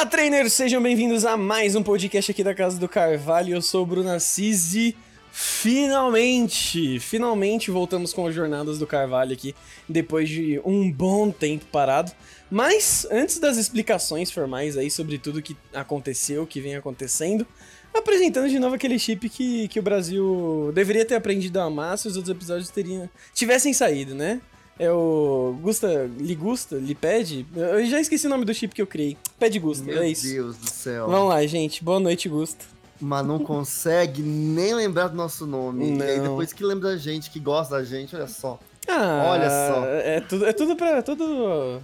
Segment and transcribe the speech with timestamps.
[0.00, 0.54] Olá, trainers!
[0.54, 3.54] Sejam bem-vindos a mais um podcast aqui da Casa do Carvalho.
[3.54, 4.96] Eu sou o Bruno Assis e
[5.30, 9.54] finalmente, finalmente voltamos com as Jornadas do Carvalho aqui,
[9.86, 12.12] depois de um bom tempo parado.
[12.50, 17.46] Mas, antes das explicações formais aí sobre tudo que aconteceu, que vem acontecendo,
[17.92, 22.08] apresentando de novo aquele chip que, que o Brasil deveria ter aprendido a amar se
[22.08, 24.40] os outros episódios teriam, tivessem saído, né?
[24.82, 27.46] É o Gusta, Ligusta, Liped?
[27.54, 29.14] Eu já esqueci o nome do chip que eu criei.
[29.38, 30.26] Pede Gusta, Meu é isso.
[30.26, 31.06] Deus do céu.
[31.06, 31.84] Vamos lá, gente.
[31.84, 32.64] Boa noite, Gusta.
[32.98, 35.90] Mas não consegue nem lembrar do nosso nome.
[35.90, 36.06] Não.
[36.06, 38.58] E aí depois que lembra da gente, que gosta da gente, olha só.
[38.88, 39.84] Ah, Olha só.
[39.86, 40.96] É tudo, é tudo pra.
[40.96, 41.82] É tudo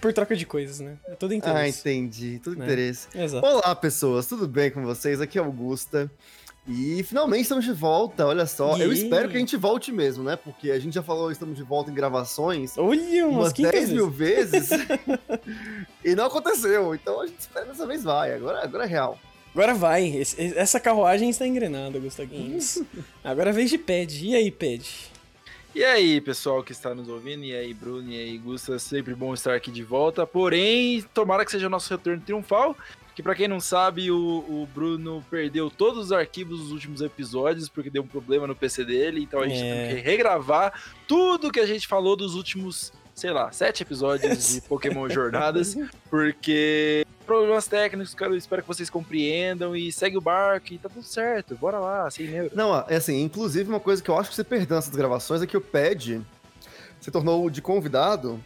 [0.00, 0.96] por troca de coisas, né?
[1.06, 1.80] É tudo Ah, interesse.
[1.80, 2.40] entendi.
[2.42, 2.64] Tudo É.
[2.64, 3.08] interesse.
[3.14, 3.46] Exato.
[3.46, 4.24] Olá, pessoas.
[4.26, 5.20] Tudo bem com vocês?
[5.20, 6.10] Aqui é Augusta.
[6.68, 8.72] E finalmente estamos de volta, olha só.
[8.72, 8.94] Eu Yeah.
[8.94, 10.36] espero que a gente volte mesmo, né?
[10.36, 13.80] Porque a gente já falou estamos de volta em gravações Olha, umas umas 15 10
[13.88, 13.94] vezes.
[13.94, 14.70] mil vezes.
[16.04, 16.94] e não aconteceu.
[16.94, 18.34] Então a gente espera que dessa vez vai.
[18.34, 19.18] Agora, agora é real.
[19.54, 20.06] Agora vai.
[20.08, 22.82] Esse- essa carruagem está engrenada, Gusta Games.
[23.24, 24.24] Agora é vez de Ped.
[24.26, 25.10] E aí, Ped?
[25.74, 29.32] E aí, pessoal que está nos ouvindo, e aí, Bruno, e aí, Gusta, sempre bom
[29.34, 30.26] estar aqui de volta.
[30.26, 32.76] Porém, tomara que seja o nosso retorno triunfal.
[33.20, 37.68] Que pra quem não sabe, o, o Bruno perdeu todos os arquivos dos últimos episódios
[37.68, 39.20] porque deu um problema no PC dele.
[39.20, 39.88] Então a gente É.
[39.88, 40.72] tem que regravar
[41.06, 45.76] tudo que a gente falou dos últimos, sei lá, sete episódios de Pokémon Jornadas.
[46.08, 50.88] Porque problemas técnicos, cara, eu espero que vocês compreendam e segue o barco e tá
[50.88, 51.54] tudo certo.
[51.56, 52.50] Bora lá, sem neuro.
[52.54, 55.46] Não, é assim, inclusive uma coisa que eu acho que você perdeu nessas gravações é
[55.46, 56.22] que o Pad
[56.98, 58.42] se tornou de convidado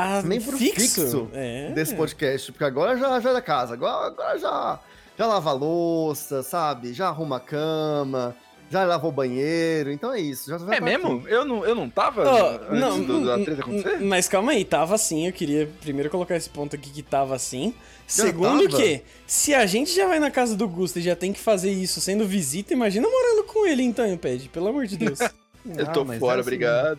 [0.00, 1.00] Ah, Membro fixo?
[1.02, 1.70] fixo É.
[1.72, 4.78] desse podcast, porque agora já, já é da casa, agora, agora já,
[5.18, 6.92] já lava a louça, sabe?
[6.92, 8.36] Já arruma a cama,
[8.70, 10.50] já lava o banheiro, então é isso.
[10.50, 11.26] Já vai É tá mesmo?
[11.26, 12.22] Eu não, eu não tava
[12.70, 13.98] antes não, do- da treta acontecer?
[14.00, 15.26] mas calma aí, tava assim.
[15.26, 17.74] Eu queria primeiro colocar esse ponto aqui que tava assim.
[18.06, 18.82] Já Segundo tava?
[18.82, 21.70] que, se a gente já vai na casa do Gusta e já tem que fazer
[21.70, 24.48] isso sendo visita, imagina morando com ele então, Ped.
[24.50, 25.18] Pelo amor de Deus.
[25.66, 26.48] Eu tô Ah, mas fora, é assim.
[26.48, 26.98] obrigado.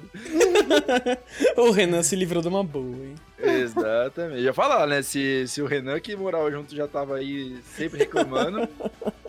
[1.58, 3.16] o Renan se livrou de uma boa, hein?
[3.42, 4.44] Exatamente.
[4.44, 5.02] Já falar, né?
[5.02, 8.68] Se, se o Renan que morava junto já tava aí sempre reclamando,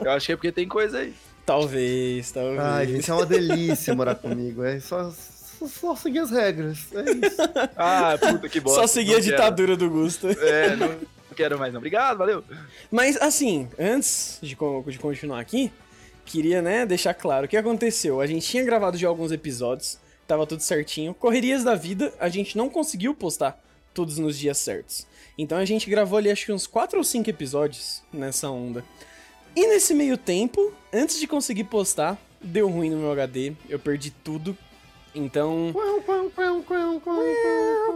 [0.00, 1.14] eu acho que é porque tem coisa aí.
[1.46, 2.58] Talvez, talvez.
[2.60, 4.62] Ai, gente, é uma delícia morar comigo.
[4.62, 6.86] É só, só, só seguir as regras.
[6.94, 7.36] É isso.
[7.76, 8.80] Ah, puta que bosta.
[8.82, 10.34] Só seguir não a ditadura do Gusta.
[10.34, 10.46] Quero.
[10.46, 10.90] É, não
[11.34, 11.78] quero mais não.
[11.78, 12.44] Obrigado, valeu.
[12.90, 15.72] Mas assim, antes de, de continuar aqui,
[16.30, 18.20] queria, né, deixar claro o que aconteceu.
[18.20, 21.12] A gente tinha gravado já alguns episódios, tava tudo certinho.
[21.12, 23.60] Correrias da vida, a gente não conseguiu postar
[23.92, 25.06] todos nos dias certos.
[25.36, 28.84] Então a gente gravou ali acho que uns 4 ou 5 episódios nessa onda.
[29.56, 34.12] E nesse meio tempo, antes de conseguir postar, deu ruim no meu HD, eu perdi
[34.12, 34.56] tudo.
[35.12, 35.72] Então,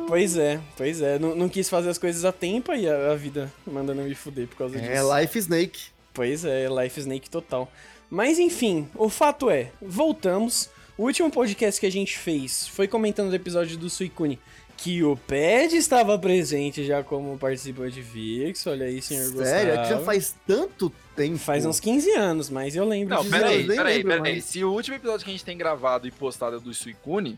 [0.08, 3.14] pois é, pois é, não, não quis fazer as coisas a tempo e a, a
[3.14, 4.90] vida mandando me fuder por causa disso.
[4.90, 5.80] É Life Snake.
[6.12, 7.70] Pois é, Life Snake total.
[8.14, 10.70] Mas enfim, o fato é, voltamos.
[10.96, 14.38] O último podcast que a gente fez foi comentando o episódio do Suicune,
[14.76, 18.70] que o Ped estava presente já como participante fixo.
[18.70, 20.04] Olha aí, senhor Sério, é que já Gustavo.
[20.04, 21.38] faz tanto tempo.
[21.38, 24.40] Faz uns 15 anos, mas eu lembro Não, disso peraí, peraí, peraí.
[24.40, 27.36] Se o último episódio que a gente tem gravado e postado é do Suicune,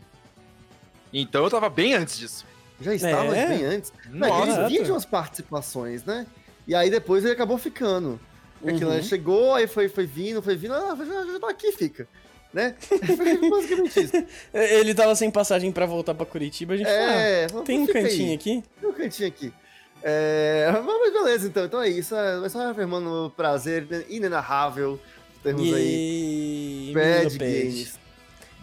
[1.11, 2.45] então eu tava bem antes disso.
[2.79, 3.47] Já estava É.
[3.47, 3.91] bem antes.
[4.11, 4.69] Não, Nossa, ele exato.
[4.69, 6.27] vinha de umas participações, né?
[6.67, 8.19] E aí depois ele acabou ficando.
[8.65, 8.95] Aquilo, Uhum.
[8.97, 9.01] né?
[9.03, 12.07] Chegou, aí foi, foi vindo, foi vindo, ah, já, já aqui, fica.
[12.53, 12.75] Né?
[12.79, 14.13] Foi basicamente isso.
[14.53, 17.79] Ele tava sem passagem pra voltar pra Curitiba, a gente falou, É, ah, falou, tem
[17.79, 18.05] um fica aí.
[18.05, 18.63] cantinho aqui?
[18.79, 19.53] Tem um cantinho aqui.
[20.01, 21.65] É, mas beleza, então.
[21.65, 22.15] Então é isso.
[22.15, 24.97] É só afirmando o prazer inenarrável
[25.33, 26.89] que temos aí.
[26.89, 26.93] E...
[26.93, 27.37] Bad.
[27.37, 27.99] Games.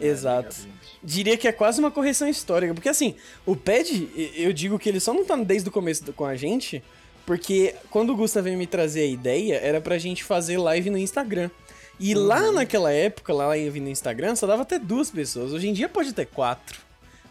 [0.01, 0.57] Exato.
[1.03, 4.99] Diria que é quase uma correção histórica, porque assim, o Pad, eu digo que ele
[4.99, 6.83] só não tá desde o começo com a gente,
[7.27, 10.99] porque quando o Gusta veio me trazer a ideia, era pra gente fazer live no
[10.99, 11.51] Instagram.
[11.99, 15.53] E lá naquela época, lá no Instagram, só dava até duas pessoas.
[15.53, 16.81] Hoje em dia pode ter quatro.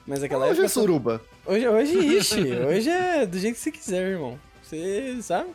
[0.07, 0.65] Mas naquela Hoje época.
[0.65, 1.21] é só- suruba.
[1.45, 4.39] Hoje, hoje, ixi, hoje é do jeito que você quiser, irmão.
[4.63, 5.49] Você sabe?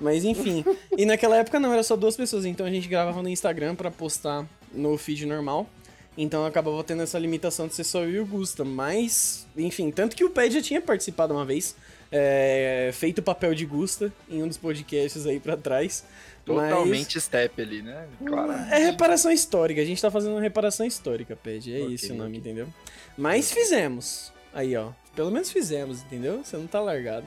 [0.00, 0.64] Mas enfim.
[0.96, 2.44] E naquela época não, era só duas pessoas.
[2.44, 5.68] Então a gente gravava no Instagram pra postar no feed normal.
[6.16, 8.64] Então acabava tendo essa limitação de ser só eu e o Gusta.
[8.64, 11.74] Mas, enfim, tanto que o Ped já tinha participado uma vez.
[12.10, 16.04] É, feito o papel de Gusta em um dos podcasts aí pra trás.
[16.46, 18.06] Mas Totalmente step ali, né?
[18.24, 18.52] Claro.
[18.52, 19.82] é reparação histórica.
[19.82, 21.74] A gente tá fazendo uma reparação histórica, Ped.
[21.74, 22.40] É Ok, isso o nome, ok.
[22.40, 22.68] entendeu?
[23.16, 24.32] Mas fizemos.
[24.54, 24.90] Aí, ó.
[25.14, 26.42] Pelo menos fizemos, entendeu?
[26.42, 27.26] Você não tá largado.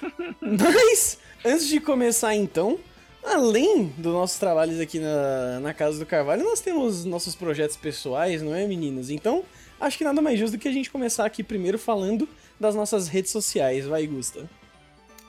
[0.40, 2.78] Mas, antes de começar então,
[3.22, 8.40] além dos nossos trabalhos aqui na, na Casa do Carvalho, nós temos nossos projetos pessoais,
[8.40, 9.10] não é, meninos?
[9.10, 9.44] Então,
[9.80, 12.28] acho que nada mais justo do que a gente começar aqui primeiro falando
[12.58, 13.86] das nossas redes sociais.
[13.86, 14.48] Vai, Gusta.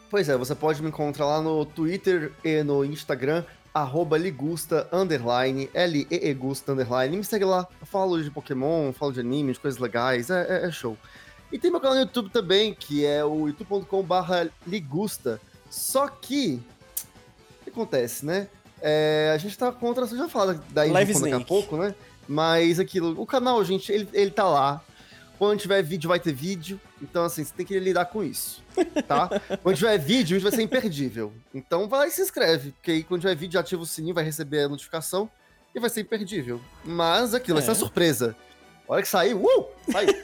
[0.09, 3.43] Pois é, você pode me encontrar lá no Twitter e no Instagram,
[3.73, 7.17] arroba ligusta, underline, L-E-E Gusta, underline.
[7.17, 10.67] Me segue lá, eu falo de Pokémon, falo de anime, de coisas legais, é, é-
[10.67, 10.97] é show.
[11.51, 15.39] E tem meu canal no YouTube também, que é o youtube.com barra ligusta.
[15.69, 16.61] Só que,
[17.61, 18.47] o que acontece, né?
[18.81, 21.95] É, a gente tá contra, você já fala da Live daqui a pouco, né?
[22.27, 24.81] Mas aquilo, o canal, gente, ele, ele tá lá.
[25.37, 26.79] Quando tiver vídeo, vai ter vídeo.
[27.09, 28.63] Então, assim, você tem que lidar com isso,
[29.07, 29.29] tá?
[29.61, 31.31] quando tiver vídeo, vai ser imperdível.
[31.53, 32.71] Então, vai lá e se inscreve.
[32.71, 35.29] Porque aí, quando tiver vídeo, ativa o sininho, vai receber a notificação
[35.73, 36.59] e vai ser imperdível.
[36.83, 37.73] Mas aquilo, vai ser É.
[37.73, 38.35] uma surpresa.
[38.87, 39.65] A hora que sair, uh!
[39.91, 40.05] Sai!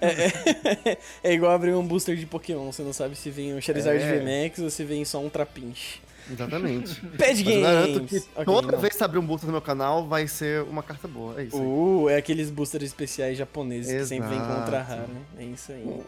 [0.00, 3.60] É, é- é igual abrir um booster de Pokémon, você não sabe se vem um
[3.60, 4.18] Charizard É.
[4.18, 6.00] VMAX ou se vem só um Trapinch.
[6.30, 7.00] Exatamente.
[7.16, 8.10] Pad eu garanto Games!
[8.10, 8.78] que Ok, toda não.
[8.78, 11.40] vez que você abrir um booster no meu canal, vai ser uma carta boa.
[11.40, 11.62] É isso aí.
[11.62, 14.60] Uh, é aqueles boosters especiais japoneses que sempre vem Exato.
[14.60, 15.08] contra rara.
[15.38, 16.00] É isso aí.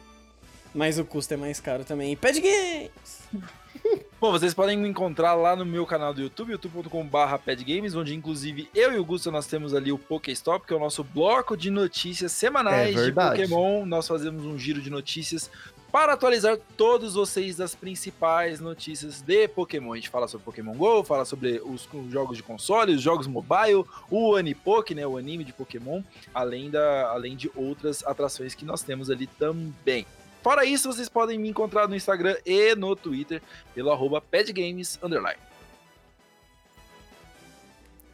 [0.73, 2.17] Mas o custo é mais caro também.
[2.17, 3.21] Pad Games!
[4.21, 8.69] Bom, vocês podem me encontrar lá no meu canal do YouTube, youtube.com.br padgames, onde inclusive
[8.75, 11.71] eu e o Gusto nós temos ali o Pokéstop, que é o nosso bloco de
[11.71, 13.13] notícias semanais É de.
[13.13, 13.87] Pokémon.
[13.87, 15.51] Nós fazemos um giro de notícias
[15.91, 19.93] para atualizar todos vocês das principais notícias de Pokémon.
[19.93, 23.85] A gente fala sobre Pokémon GO, fala sobre os jogos de console, os jogos mobile,
[24.11, 26.03] o Anipoke, né, o anime de Pokémon,
[26.33, 30.07] além, da, além de outras atrações que nós temos ali também.
[30.43, 33.43] Fora isso, vocês podem me encontrar no Instagram e no Twitter
[33.75, 34.99] pelo arroba padgames.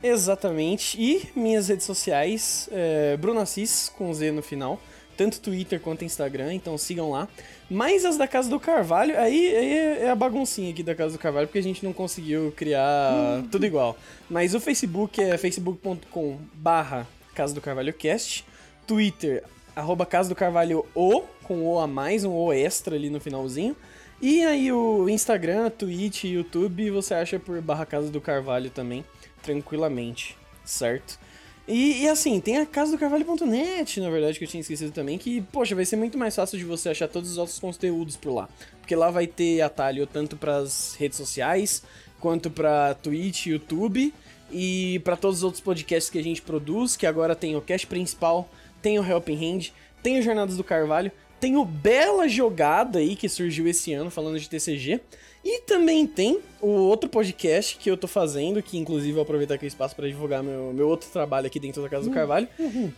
[0.02, 1.00] Exatamente.
[1.00, 4.81] E minhas redes sociais, é, Bruno Assis, com Z no final.
[5.17, 7.26] Tanto Twitter quanto Instagram, então sigam lá.
[7.69, 11.15] Mas as da Casa do Carvalho, aí, aí é é a baguncinha aqui da Casa
[11.15, 13.97] do Carvalho, porque a gente não conseguiu criar tudo igual.
[14.31, 18.45] Mas o Facebook é facebook.com barra Casa do Carvalho Cast.
[18.87, 19.43] Twitter,
[19.75, 23.77] arroba Casa do Carvalho O, com O a mais, um O extra ali no finalzinho.
[24.23, 29.05] E aí o Instagram, Twitch, YouTube, você acha por barra Casa do Carvalho também,
[29.43, 31.19] tranquilamente, certo?
[31.69, 35.19] E, e assim, tem a casa do Carvalho.net, na verdade, que eu tinha esquecido também,
[35.19, 38.33] que, poxa, vai ser muito mais fácil de você achar todos os outros conteúdos por
[38.33, 38.49] lá.
[38.81, 41.83] Porque lá vai ter atalho tanto pras redes sociais,
[42.21, 44.15] quanto pra Twitch, YouTube,
[44.51, 47.87] e pra todos os outros podcasts que a gente produz, que agora tem o cast
[47.87, 48.49] principal,
[48.81, 49.73] tem o Helping Hand,
[50.03, 51.11] tem o Jornadas do Carvalho,
[51.41, 55.01] tem o Bela Jogada aí, que surgiu esse ano, falando de TCG.
[55.49, 59.55] E também tem o outro podcast que eu tô fazendo, que inclusive eu vou aproveitar
[59.55, 62.49] aqui o espaço para divulgar meu, meu outro trabalho aqui dentro da Casa do Carvalho,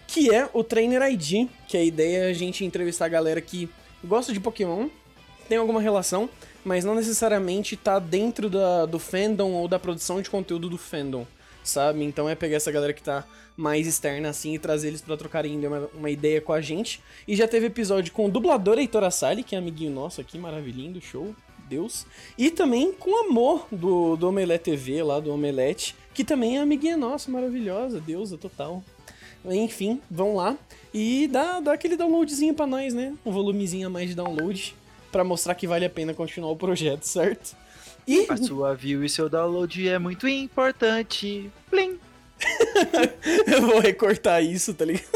[0.06, 3.68] que é o Trainer ID, que a ideia é a gente entrevistar a galera que
[4.02, 4.88] gosta de Pokémon,
[5.46, 6.26] tem alguma relação,
[6.64, 11.26] mas não necessariamente tá dentro da, do fandom ou da produção de conteúdo do fandom,
[11.62, 12.02] sabe?
[12.02, 13.26] Então é pegar essa galera que tá
[13.58, 17.02] mais externa assim e trazer eles pra trocarem uma, uma ideia com a gente.
[17.26, 20.98] E já teve episódio com o dublador Heitor Assali, que é amiguinho nosso aqui, maravilhindo,
[20.98, 21.34] show,
[21.68, 22.06] Deus.
[22.36, 26.96] E também com Amor, do, do Omelete TV, lá do Omelete, que também é amiguinha
[26.96, 28.82] nossa, maravilhosa, deusa total.
[29.44, 30.56] Enfim, vão lá
[30.92, 33.14] e dá, dá aquele downloadzinho pra nós, né?
[33.24, 34.74] Um volumezinho a mais de download,
[35.12, 37.56] pra mostrar que vale a pena continuar o projeto, certo?
[38.06, 41.50] E A sua view e seu download é muito importante.
[41.68, 41.98] Plim!
[43.52, 45.06] eu vou recortar isso, tá ligado?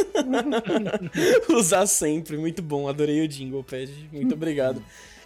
[1.48, 4.82] Usar sempre, muito bom, adorei o jingle pad, muito obrigado.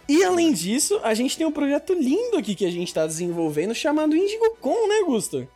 [0.09, 3.75] E além disso, a gente tem um projeto lindo aqui que a gente tá desenvolvendo
[3.75, 5.47] chamado IndigoCon, né, Gusto?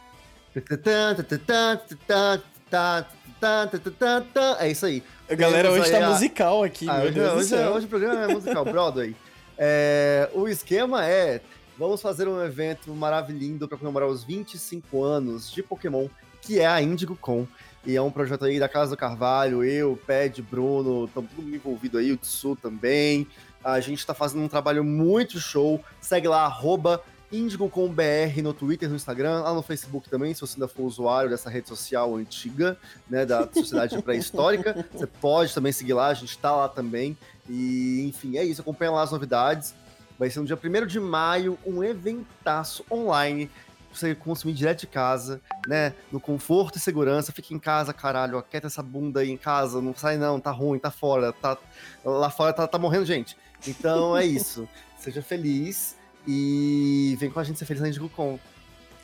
[4.60, 5.03] É isso aí.
[5.29, 7.72] A galera Temos hoje tá a- musical aqui, Ah, meu hoje, Deus hoje, céu.
[7.72, 9.15] hoje o programa é musical, Broadway.
[9.58, 11.39] É, o esquema é:
[11.77, 16.08] vamos fazer um evento maravilhoso para comemorar os 25 anos de Pokémon,
[16.41, 17.48] que é a Indigo Con.
[17.86, 21.55] E é um projeto aí da Casa do Carvalho, eu, Ped, Bruno, estamos todo mundo
[21.55, 23.25] envolvido aí, o Tsu também.
[23.63, 25.84] A gente tá fazendo um trabalho muito show.
[26.00, 30.68] Segue lá, arroba IndigoComBR no Twitter, no Instagram, lá no Facebook também, se você ainda
[30.68, 32.77] for usuário dessa rede social antiga,
[33.10, 34.86] né, da sociedade pré-histórica.
[34.91, 37.18] Você pode também seguir lá, a gente tá lá também.
[37.50, 39.74] E, enfim, é isso, acompanha lá as novidades.
[40.20, 43.50] Vai ser no dia 1 de maio, um eventaço online
[43.89, 45.94] pra você consumir direto de casa, né?
[46.12, 47.32] No conforto e segurança.
[47.32, 48.38] Fica em casa, caralho.
[48.38, 49.82] Aquieta essa bunda aí em casa.
[49.82, 50.39] Não sai, não.
[50.39, 51.34] Tá ruim, tá fora.
[51.34, 51.58] Tá...
[52.06, 53.36] Lá fora tá, tá morrendo gente.
[53.68, 54.68] Então é isso.
[55.00, 55.96] Seja feliz
[56.27, 58.39] e vem com a gente ser feliz na IndigoCon.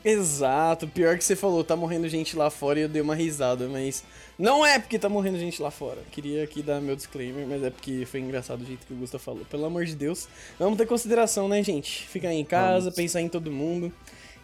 [0.04, 3.68] Exato, pior que você falou, tá morrendo gente lá fora e eu dei uma risada,
[3.68, 4.04] mas
[4.38, 6.00] não é porque tá morrendo gente lá fora.
[6.12, 9.18] Queria aqui dar meu disclaimer, mas é porque foi engraçado o jeito que o Gusta
[9.18, 9.44] falou.
[9.46, 12.06] Pelo amor de Deus, vamos ter consideração, né, gente?
[12.06, 12.94] Ficar em casa, Vamos.
[12.94, 13.92] pensar em todo mundo,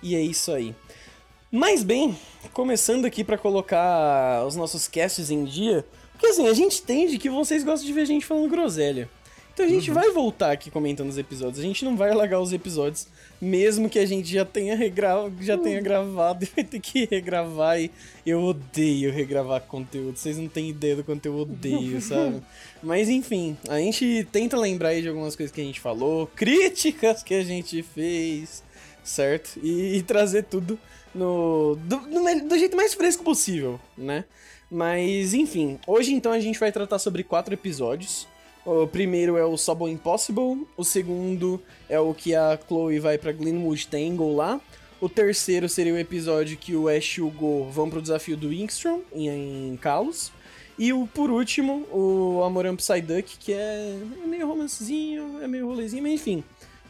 [0.03, 0.75] e é isso aí.
[1.53, 2.19] Mas bem,
[2.53, 7.31] começando aqui pra colocar os nossos casts em dia, porque assim, a gente entende que
[7.31, 9.09] vocês gostam de ver a gente falando groselha.
[9.55, 9.95] Então a gente uhum.
[9.95, 11.61] vai voltar aqui comentando os episódios.
[11.61, 13.07] A gente não vai largar os episódios,
[13.41, 15.31] mesmo que a gente já tenha, regra...
[15.41, 15.85] já tenha uhum.
[15.85, 17.81] gravado e vai ter que regravar.
[17.81, 17.91] E
[18.27, 20.17] eu odeio regravar conteúdo.
[20.17, 22.43] Vocês não têm ideia do quanto eu odeio, sabe?
[22.83, 27.23] Mas enfim, a gente tenta lembrar aí de algumas coisas que a gente falou, críticas
[27.23, 28.61] que a gente fez,
[29.05, 29.61] certo?
[29.63, 30.77] E, e trazer tudo
[31.15, 34.25] no do, no, do jeito mais fresco possível, né?
[34.69, 38.27] Mas enfim, hoje então a gente vai tratar sobre quatro episódios.
[38.65, 43.31] O primeiro é o Sobble Impossible, o segundo é o que a Chloe vai pra
[43.31, 44.59] Glenwood Tangle lá.
[45.01, 48.51] O terceiro seria o episódio que o Ash e o Go vão pro desafio do
[48.51, 49.29] Inkstrom em,
[49.73, 50.33] em Kalos.
[50.79, 56.03] E o, por último, o Amoram Psyduck, que é, é meio romancezinho, é meio rolezinho,
[56.03, 56.43] mas enfim.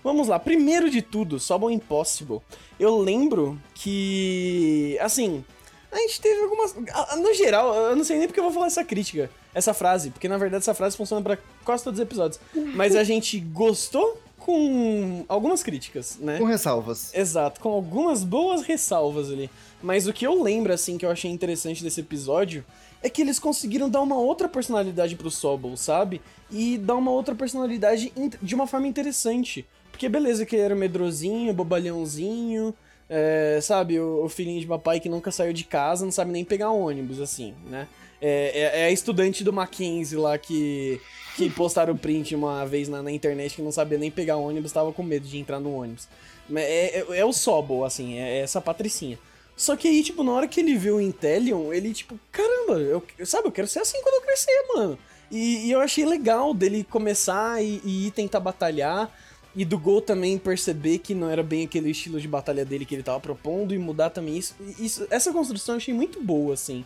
[0.02, 2.40] Vamos lá, primeiro de tudo, Sobble Impossible.
[2.78, 5.44] Eu lembro que, assim,
[5.90, 6.74] a gente teve algumas.
[7.16, 10.28] No geral, eu não sei nem porque eu vou falar essa crítica, essa frase, porque
[10.28, 12.40] na verdade essa frase funciona para quase todos os episódios.
[12.74, 16.38] Mas a gente gostou com algumas críticas, né?
[16.38, 17.14] Com ressalvas.
[17.14, 19.48] Exato, com algumas boas ressalvas ali.
[19.82, 22.64] Mas o que eu lembro, assim, que eu achei interessante desse episódio
[23.02, 26.20] é que eles conseguiram dar uma outra personalidade pro Sobol, sabe?
[26.50, 29.66] E dar uma outra personalidade de uma forma interessante.
[29.90, 32.74] Porque beleza que ele era medrosinho, bobalhãozinho,
[33.08, 36.44] é, sabe, o, o, filhinho de papai que nunca saiu de casa, não sabe nem
[36.44, 37.86] pegar ônibus, assim, né?
[38.26, 40.98] É, é, é a estudante do Mackenzie lá que,
[41.36, 44.72] que postaram o print uma vez na, na, internet que não sabia nem pegar ônibus,
[44.72, 46.08] tava com medo de entrar no ônibus.
[46.54, 49.18] É, é, é o Sobol, assim, é, é, essa patricinha.
[49.54, 53.04] Só que aí, tipo, na hora que ele viu o Intellion, ele, tipo, caramba, eu,
[53.26, 54.98] sabe, eu quero ser assim quando eu crescer, mano.
[55.30, 59.14] E, e eu achei legal dele começar e, e ir tentar batalhar.
[59.54, 62.94] E do Gol também perceber que não era bem aquele estilo de batalha dele que
[62.94, 64.54] ele tava propondo e mudar também isso.
[64.78, 66.84] isso essa construção eu achei muito boa, assim.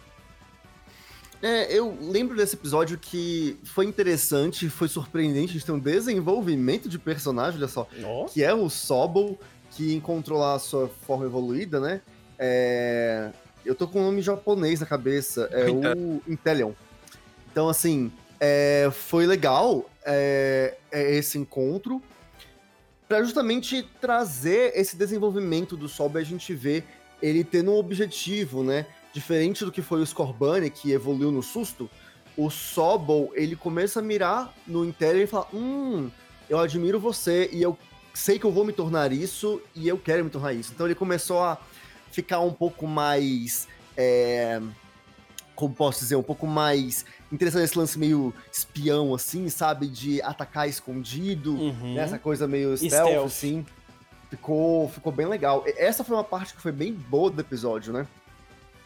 [1.40, 6.88] É, eu lembro desse episódio que foi interessante, foi surpreendente, a gente tem um desenvolvimento
[6.88, 8.24] de personagem, olha só, oh.
[8.24, 9.38] que é o Sobol,
[9.70, 12.00] que encontrou lá a sua forma evoluída, né?
[12.38, 13.30] É...
[13.64, 16.72] Eu tô com o um nome japonês na cabeça, é o Intelion.
[17.52, 18.90] Então, assim, é...
[18.92, 22.02] foi legal é, é esse encontro
[23.08, 26.84] para justamente trazer esse desenvolvimento do Sobe, a gente vê
[27.22, 28.86] ele tendo um objetivo, né?
[29.18, 31.90] Diferente do que foi o Scorbunny, que evoluiu no susto,
[32.36, 36.08] o Sobol, ele começa a mirar no Interior e fala: Hum,
[36.48, 37.76] eu admiro você e eu
[38.14, 40.70] sei que eu vou me tornar isso e eu quero me tornar isso.
[40.72, 41.58] Então ele começou a
[42.12, 43.66] ficar um pouco mais.
[43.96, 44.62] É,
[45.56, 49.88] como posso dizer, um pouco mais interessante esse lance meio espião, assim, sabe?
[49.88, 51.94] De atacar escondido, uhum.
[51.94, 52.02] né?
[52.02, 53.66] essa coisa meio stealth, stealth, assim.
[54.30, 55.64] Ficou, ficou bem legal.
[55.76, 58.06] Essa foi uma parte que foi bem boa do episódio, né?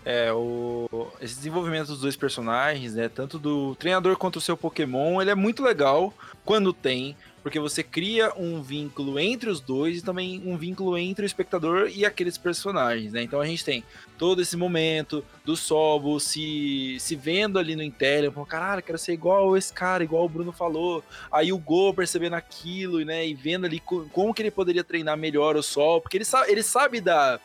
[0.04, 0.88] É, o...
[1.20, 3.08] esse desenvolvimento dos dois personagens, né?
[3.08, 6.12] Tanto do treinador quanto o seu Pokémon, ele é muito legal
[6.44, 11.24] quando tem porque você cria um vínculo entre os dois e também um vínculo entre
[11.24, 13.22] o espectador e aqueles personagens, né?
[13.22, 13.82] Então a gente tem
[14.16, 19.12] todo esse momento do Sobo se, se vendo ali no Intel, falando, caralho, quero ser
[19.12, 21.02] igual esse cara, igual o Bruno falou.
[21.32, 23.26] Aí o Go percebendo aquilo, né?
[23.26, 26.62] E vendo ali como que ele poderia treinar melhor o Sol, porque ele sabe, ele
[26.62, 27.40] sabe da,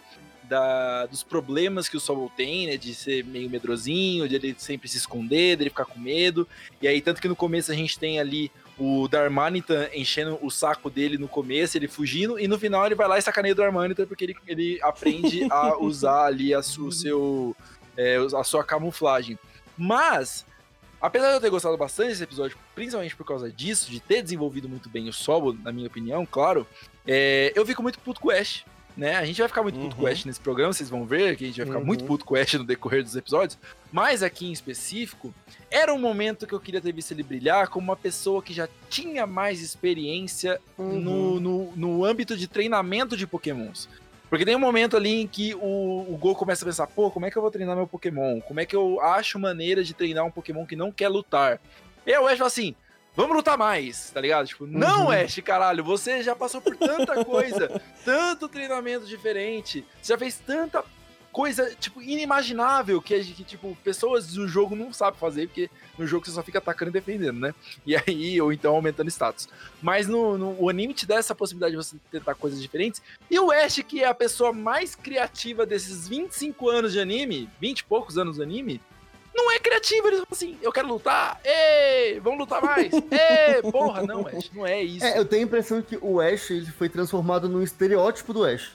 [0.47, 2.77] da, dos problemas que o Sobol tem, né?
[2.77, 6.47] De ser meio medrosinho, de ele sempre se esconder, de ele ficar com medo.
[6.81, 10.89] E aí, tanto que no começo a gente tem ali o Darmanitan enchendo o saco
[10.89, 14.05] dele no começo, ele fugindo, e no final ele vai lá e sacaneia o Darmanitan
[14.05, 17.55] porque ele, ele aprende a usar ali a, su, seu,
[17.95, 19.37] é, a sua camuflagem.
[19.75, 20.45] Mas,
[21.01, 24.69] apesar de eu ter gostado bastante desse episódio, principalmente por causa disso, de ter desenvolvido
[24.69, 26.67] muito bem o Sobo, na minha opinião, claro,
[27.05, 28.63] é, eu fico muito puto com o Ash
[28.97, 29.15] né?
[29.15, 31.43] A gente vai ficar muito puto com o Ash nesse programa, vocês vão ver que
[31.43, 31.85] a gente vai ficar uhum.
[31.85, 33.57] muito puto com o Ash no decorrer dos episódios.
[33.91, 35.33] Mas aqui em específico,
[35.69, 38.67] era um momento que eu queria ter visto ele brilhar como uma pessoa que já
[38.89, 40.99] tinha mais experiência uhum.
[40.99, 43.87] no, no, no âmbito de treinamento de pokémons.
[44.29, 47.25] Porque tem um momento ali em que o, o Go começa a pensar, pô, como
[47.25, 48.41] é que eu vou treinar meu Pokémon?
[48.41, 51.61] Como é que eu acho maneira de treinar um Pokémon que não quer lutar?
[52.05, 52.75] E aí o Ash fala assim,
[53.17, 54.45] vamos lutar mais, tá ligado?
[54.45, 55.11] Tipo, não, uhum.
[55.11, 60.83] Ash, caralho, você já passou por tanta coisa, tanto treinamento diferente, você já fez tanta
[61.31, 66.25] coisa, tipo, inimaginável que, que, tipo, pessoas do jogo não sabem fazer, porque no jogo
[66.25, 67.55] você só fica atacando e defendendo, né?
[67.85, 69.49] E aí, ou então aumentando status.
[69.81, 73.01] Mas no, no o anime te dá essa possibilidade de você tentar coisas diferentes.
[73.29, 77.79] E o Ash, que é a pessoa mais criativa desses 25 anos de anime, 20
[77.79, 78.81] e poucos anos de anime,
[79.37, 80.07] não é criativo.
[80.07, 84.65] Eles falam assim, eu quero lutar, ei, vamos lutar mais, ei, porra, não, Ash, não
[84.65, 85.05] é isso.
[85.05, 88.71] É, eu tenho a impressão que o Ash ele foi transformado num estereótipo do Ash.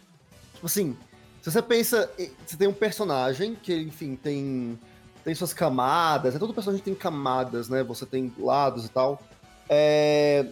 [0.54, 0.96] Tipo assim,
[1.42, 2.10] se você pensa,
[2.46, 4.78] você tem um personagem que, enfim, tem,
[5.24, 7.82] tem suas camadas, é todo personagem tem camadas, né?
[7.82, 9.20] Você tem lados e tal.
[9.68, 10.46] É,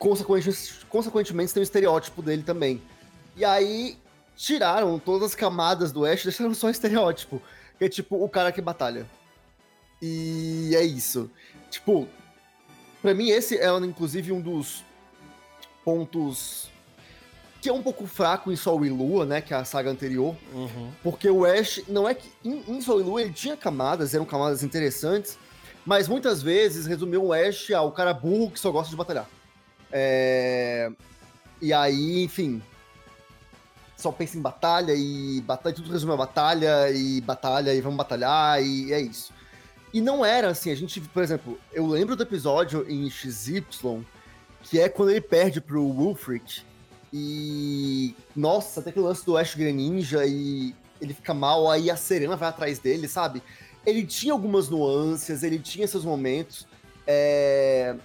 [0.00, 2.82] consequentemente, consequentemente tem o estereótipo dele também.
[3.36, 3.96] E aí
[4.34, 7.40] tiraram todas as camadas do Ash, deixaram só estereótipo.
[7.80, 9.06] Que é tipo o cara que batalha.
[10.02, 11.30] E é isso.
[11.70, 12.06] Tipo,
[13.00, 14.84] pra mim esse é inclusive um dos
[15.82, 16.68] pontos
[17.62, 20.34] que é um pouco fraco em Sol e Lua, né, que é a saga anterior,
[20.52, 20.90] Uhum.
[21.02, 24.24] porque o Ash, não é que em, em Sol e Lua ele tinha camadas, eram
[24.26, 25.38] camadas interessantes,
[25.84, 29.28] mas muitas vezes resumiu o Ash ao cara burro que só gosta de batalhar.
[29.90, 30.90] É...
[31.62, 32.62] E aí, enfim,
[34.00, 38.62] só pensa em batalha e batalha, tudo resume a batalha e batalha e vamos batalhar
[38.62, 39.32] e é isso.
[39.92, 43.64] E não era assim, a gente, por exemplo, eu lembro do episódio em XY,
[44.62, 46.62] que é quando ele perde pro Wulfric,
[47.12, 48.14] e.
[48.36, 52.48] Nossa, até aquele lance do Ash Greninja e ele fica mal, aí a Serena vai
[52.48, 53.42] atrás dele, sabe?
[53.84, 56.66] Ele tinha algumas nuances, ele tinha seus momentos.
[57.06, 57.96] É...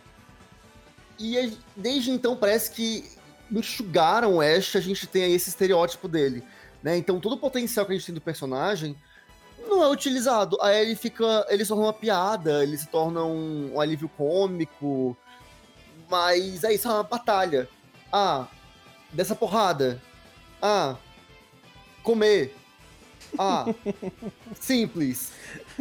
[1.20, 3.06] E desde então parece que
[3.52, 6.44] enxugaram o Ash, a gente tem aí esse estereótipo dele.
[6.82, 6.98] Né?
[6.98, 8.96] Então todo o potencial que a gente tem do personagem
[9.68, 10.58] não é utilizado.
[10.62, 11.46] Aí ele fica.
[11.50, 15.18] Ele se torna uma piada, ele se torna um, um alívio cômico.
[16.10, 17.68] Mas é isso, é uma batalha.
[18.12, 18.48] Ah,
[19.12, 20.02] dessa porrada.
[20.62, 20.96] Ah,
[22.04, 22.56] comer.
[23.38, 23.66] Ah,
[24.60, 25.32] simples.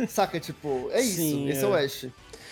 [0.08, 1.16] Saca, tipo, é isso.
[1.16, 1.62] Sim, esse é.
[1.62, 1.66] é.
[1.66, 2.06] o Ash.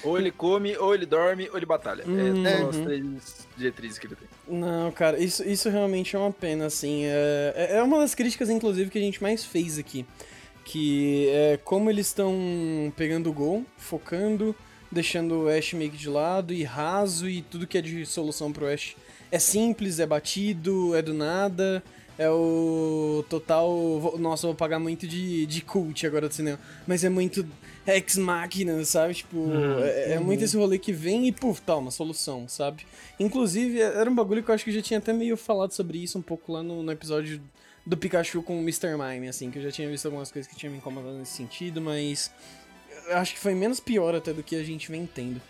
[0.05, 2.05] Ou ele come, ou ele dorme, ou ele batalha.
[2.07, 2.47] Uhum.
[2.47, 4.29] É, são as três diretrizes que ele tem.
[4.49, 7.05] Não, cara, isso, isso realmente é uma pena, assim.
[7.05, 10.05] É, é- é uma das críticas, inclusive, que a gente mais fez aqui.
[10.65, 14.55] Que é como eles estão pegando o gol, focando,
[14.91, 18.53] deixando o Ash meio que de lado e raso e tudo que é de solução
[18.53, 18.95] pro Ash.
[19.31, 21.83] É simples, é batido, é do nada,
[22.19, 24.15] é o total.
[24.19, 26.59] Nossa, eu vou pagar muito de, de cult agora do cinema.
[26.87, 27.47] Mas é muito
[27.87, 29.15] ex máquina, sabe?
[29.15, 29.79] Tipo, Uhum.
[29.83, 32.87] é, é muito esse rolê que vem e puf, tá, uma solução, sabe?
[33.19, 35.99] Inclusive, era um bagulho que eu acho que eu já tinha até meio falado sobre
[35.99, 37.41] isso um pouco lá no, no episódio
[37.85, 38.91] do Pikachu com o Mr.
[38.97, 41.81] Mime, assim, que eu já tinha visto algumas coisas que tinham me incomodado nesse sentido,
[41.81, 42.31] mas
[43.09, 45.41] eu acho que foi menos pior até do que a gente vem tendo.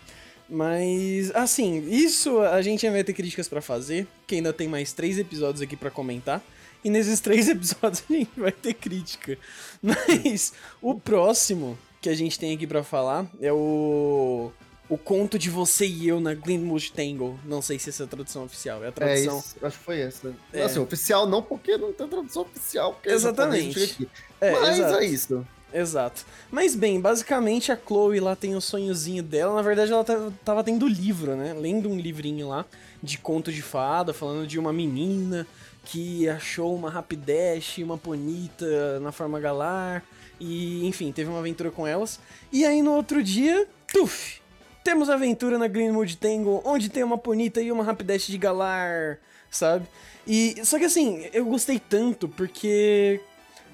[0.49, 4.91] Mas, assim, isso a gente ainda vai ter críticas pra fazer, que ainda tem mais
[4.93, 6.43] três episódios aqui pra comentar.
[6.83, 9.37] E nesses três episódios a gente vai ter crítica.
[9.81, 14.51] Mas o próximo que a gente tem aqui pra falar é o.
[14.89, 17.39] O conto de você e eu na Glenwood Tangle.
[17.45, 18.83] Não sei se essa é a tradução oficial.
[18.83, 19.39] É a É tradução.
[19.39, 20.35] isso, acho que foi essa.
[20.51, 20.63] É.
[20.63, 22.93] Assim, oficial não, porque não tem tradução oficial.
[22.93, 24.07] Porque Exatamente.
[24.41, 24.95] É, Mas exato.
[24.97, 25.47] é isso.
[25.73, 26.25] Exato.
[26.51, 29.55] Mas bem, basicamente a Chloe lá tem o sonhozinho dela.
[29.55, 30.05] Na verdade, ela
[30.45, 31.53] tava tendo livro, né?
[31.53, 32.65] Lendo um livrinho lá
[33.01, 35.47] de conto de fada, falando de uma menina
[35.85, 40.03] que achou uma Rapidash, uma Ponita na forma galar.
[40.39, 42.19] E, enfim, teve uma aventura com elas.
[42.51, 44.41] E aí no outro dia, tuf!
[44.83, 49.17] Temos aventura na Greenwood Tangle, onde tem uma Ponita e uma Rapidash de galar,
[49.49, 49.85] sabe?
[50.27, 53.21] E só que assim, eu gostei tanto porque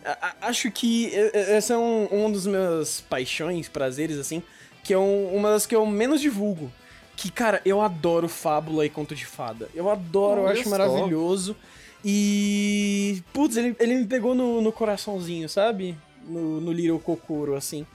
[0.06, 4.43] a- a- acho que e- e- esse é um, um dos meus paixões, prazeres, assim,
[4.84, 6.72] que é um- uma das que eu menos divulgo.
[7.15, 9.67] Que, cara, eu adoro fábula e conto de fada.
[9.76, 10.69] Eu adoro, eu acho só.
[10.69, 11.56] maravilhoso.
[12.04, 13.22] E.
[13.34, 15.96] Putz, ele, ele me pegou no, no coraçãozinho, sabe?
[16.26, 17.86] No, no Little Kokoro, assim.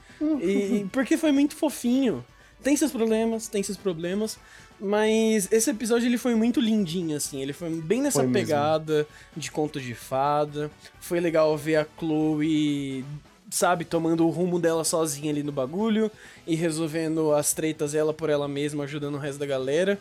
[0.41, 2.23] E, porque foi muito fofinho.
[2.63, 4.37] Tem seus problemas, tem seus problemas.
[4.79, 7.41] Mas esse episódio ele foi muito lindinho, assim.
[7.41, 8.47] Ele foi bem nessa Foi mesmo.
[8.47, 10.69] pegada de conto de fada.
[10.99, 13.05] Foi legal ver a Chloe,
[13.49, 16.11] sabe, tomando o rumo dela sozinha ali no bagulho
[16.45, 19.97] e resolvendo as tretas ela por ela mesma, ajudando o resto da galera.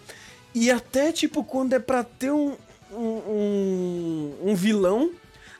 [0.52, 2.56] E até, tipo, quando é pra ter um,
[2.96, 5.10] um, um, um vilão.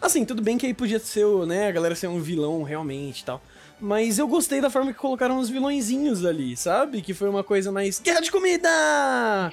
[0.00, 3.24] Assim, tudo bem que aí podia ser, né, a galera ser um vilão realmente e
[3.24, 3.42] tal.
[3.80, 7.02] Mas eu gostei da forma que colocaram os vilõezinhos ali, sabe?
[7.02, 8.00] Que foi uma coisa mais.
[8.00, 8.68] Guerra de comida!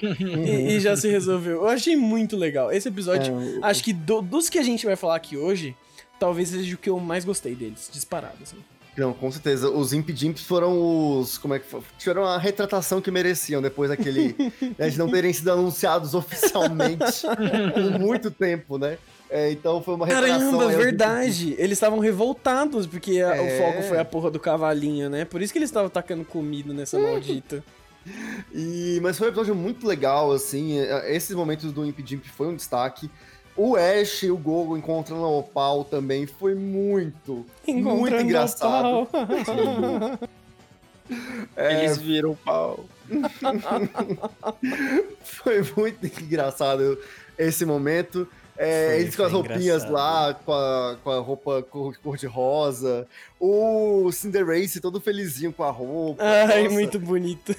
[0.20, 1.62] e, e já se resolveu.
[1.62, 2.70] Eu achei muito legal.
[2.72, 5.74] Esse episódio, É, o- acho que do- dos que a gente vai falar aqui hoje,
[6.20, 8.56] talvez seja o que eu mais gostei deles, disparado, assim.
[8.96, 9.70] Não, com certeza.
[9.70, 11.38] Os Imp Jimps foram os.
[11.38, 11.80] Como é que foi?
[11.98, 14.34] Tiveram a retratação que mereciam depois daquele.
[14.78, 17.22] né, de não terem sido anunciados oficialmente
[17.74, 18.98] por muito tempo, né?
[19.30, 20.58] É, então foi uma retratação.
[20.58, 21.54] Caramba, verdade.
[21.56, 23.58] Eles estavam revoltados porque a- o É.
[23.58, 25.24] foco foi a porra do cavalinho, né?
[25.24, 27.64] Por isso que eles estavam tacando comida nessa maldita.
[28.54, 30.78] E, mas foi um episódio muito legal, assim.
[30.80, 33.10] é, Esses momentos do Imp Jimp foi um destaque.
[33.56, 39.00] O Ash e o Gogo encontrando a Opal também foi muito, muito engraçado.
[39.02, 40.18] o pau.
[41.56, 42.86] É, Eles viram pau.
[45.22, 46.98] Foi muito engraçado.
[47.38, 48.26] esse momento.
[48.56, 49.92] É, Foi- eles com as foi roupinhas engraçado.
[49.92, 53.06] lá, com a, com a roupa cor, cor de rosa.
[53.40, 56.22] O Cinderace todo felizinho com a roupa.
[56.22, 57.54] Ai, Nossa, muito bonito.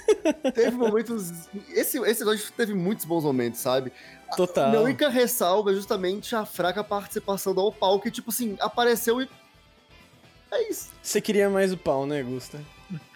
[0.54, 1.32] Teve momentos.
[1.70, 3.92] Esse, esse episódio teve muitos bons momentos, sabe?
[4.36, 4.70] Total.
[4.70, 9.30] Minha única ressalva é justamente a fraca participação da Opal, que, tipo assim, apareceu e.
[10.52, 10.90] É isso.
[11.02, 12.60] Você queria mais o pau, né, Gusta?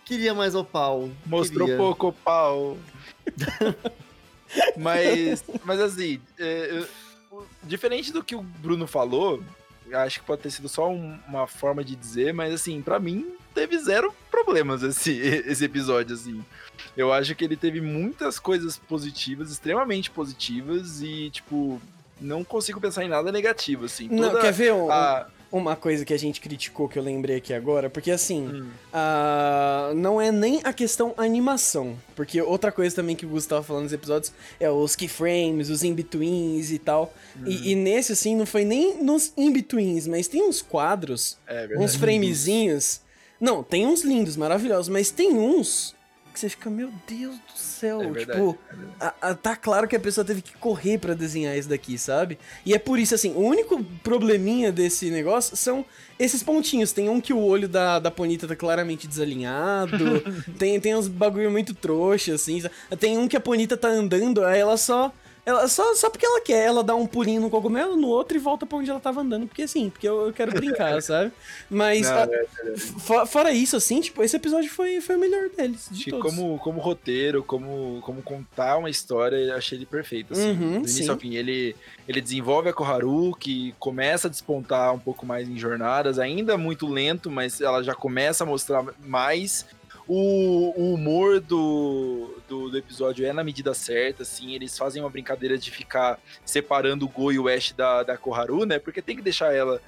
[0.06, 1.10] Queria mais Opal.
[1.26, 1.78] Mostrou queria.
[1.78, 2.78] pouco pau.
[4.78, 6.88] mas, mas assim, é, eu-
[7.38, 9.44] o- diferente do que o Bruno falou,
[9.92, 13.34] acho que pode ter sido só um- uma forma de dizer, mas assim, pra mim
[13.54, 15.12] teve zero problemas esse,
[15.46, 16.44] esse episódio, assim.
[16.96, 21.82] Eu acho que ele teve muitas coisas positivas, extremamente positivas, e, tipo,
[22.20, 24.08] não consigo pensar em nada negativo, assim.
[24.10, 27.38] Não, Toda quer ver um- a- uma coisa que a gente criticou que eu lembrei
[27.38, 27.90] aqui agora?
[27.90, 28.68] Porque assim, Hum.
[28.92, 31.96] ah, não é nem a questão animação.
[32.16, 36.70] Porque outra coisa também que o Gustavo falando nos episódios é os keyframes, os in-betweens
[36.72, 37.14] e tal.
[37.46, 41.96] E, e nesse, assim, não foi nem nos in-betweens, mas tem uns quadros, É uns
[41.96, 43.00] framezinhos.
[43.40, 45.96] Não, tem uns lindos, maravilhosos, mas tem uns
[46.38, 48.02] que você fica, meu Deus do céu.
[48.02, 48.58] É verdade, tipo,
[49.00, 52.38] a- a- tá claro que a pessoa teve que correr pra desenhar isso daqui, sabe?
[52.66, 55.84] E é por isso, assim, o único probleminha desse negócio são
[56.20, 56.92] esses pontinhos.
[56.92, 59.98] Tem um que o olho da, da Ponita tá claramente desalinhado,
[60.60, 62.62] tem, tem uns bagulho muito trouxa, assim.
[63.00, 65.12] Tem um que a Ponita tá andando, aí ela só.
[65.48, 68.40] Ela, só, só porque ela quer, ela dá um pulinho no cogumelo, no outro e
[68.40, 69.48] volta pra onde ela tava andando.
[69.48, 71.32] Porque assim, porque eu, eu quero brincar, sabe?
[71.70, 75.48] Mas Não, a- é, fo- fora isso, assim, tipo, esse episódio foi, foi o melhor
[75.56, 75.88] deles.
[75.90, 76.22] De todos.
[76.36, 80.34] como, como roteiro, como, como contar uma história, eu achei ele perfeito.
[80.34, 80.50] Assim.
[80.50, 81.10] Uhum, Do início sim.
[81.10, 81.74] ao fim, ele,
[82.10, 86.86] ele desenvolve a Koharu, que começa a despontar um pouco mais em jornadas, ainda muito
[86.88, 89.66] lento, mas ela já começa a mostrar mais.
[90.08, 95.10] O, o humor do, do, do episódio é na medida certa, assim, eles fazem uma
[95.10, 98.80] brincadeira de ficar separando o Go e o Ash da, da Koharu, né?
[98.80, 99.82] Porque tem que deixar ela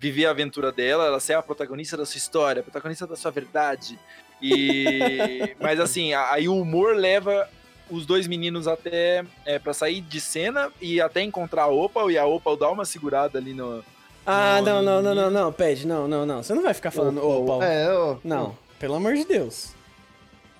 [0.00, 3.30] viver a aventura dela, ela ser a protagonista da sua história, a protagonista da sua
[3.30, 3.98] verdade.
[4.40, 7.48] E mas assim, a- aí o humor leva
[7.90, 12.18] os dois meninos até é, para sair de cena e até encontrar a Opal e
[12.18, 13.84] a Opal dá uma segurada ali no
[14.24, 16.42] Ah, não, no não, não, não, não, Pede, não, não, não.
[16.42, 17.62] Você não vai ficar falando, ô, Paulo.
[17.62, 17.86] É.
[18.24, 19.70] Não, pelo amor de Deus.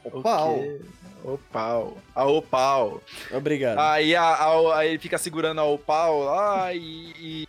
[0.05, 0.55] Opal.
[0.55, 0.81] O quê?
[1.25, 1.99] Opal.
[2.15, 3.03] A Opal.
[3.33, 3.79] Obrigado.
[3.79, 6.79] Aí, a, a- aí ele fica segurando a Opal lá e.
[7.19, 7.49] e...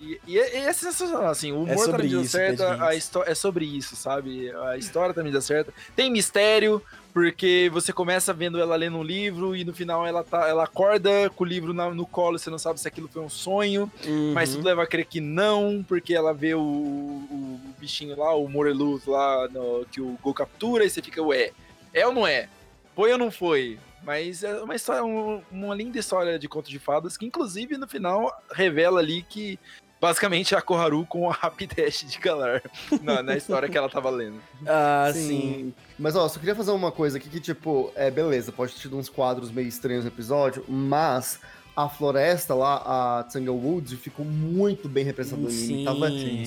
[0.00, 2.82] e- e é, é sensacional, assim, o humor tá na sobre medida isso, certa, Pede
[2.82, 4.50] a histó- é sobre isso, sabe?
[4.50, 5.72] A história tá na medida certa.
[5.94, 6.82] Tem mistério,
[7.26, 11.30] porque você começa vendo ela lendo um livro e no final ela, tá, ela acorda
[11.30, 14.34] com o livro na- no colo, você não sabe se aquilo foi um sonho, Uhum.
[14.34, 18.34] mas tudo leva a crer que não, porque ela vê o, o- o bichinho lá,
[18.34, 21.52] o Morelu lá, no- que o Gol captura, e você fica, ué,
[21.94, 22.50] é ou não é?
[22.94, 23.78] Foi ou não foi?
[24.04, 27.88] Mas é uma história, um- uma linda história de conto de fadas, que inclusive no
[27.88, 29.58] final revela ali que
[30.00, 32.62] basicamente é a Koharu com a Rapidash de Galar
[33.02, 34.40] na, na história que ela tava lendo.
[34.66, 35.28] Ah, Sim.
[35.28, 35.74] sim.
[35.98, 38.96] Mas ó, só queria fazer uma coisa aqui que, tipo, é beleza, pode ter tido
[38.96, 41.40] uns quadros meio estranhos no episódio, mas
[41.76, 45.50] a floresta lá, a Tanglewood, ficou muito bem representada.
[45.50, 46.42] Sim, Tava sim.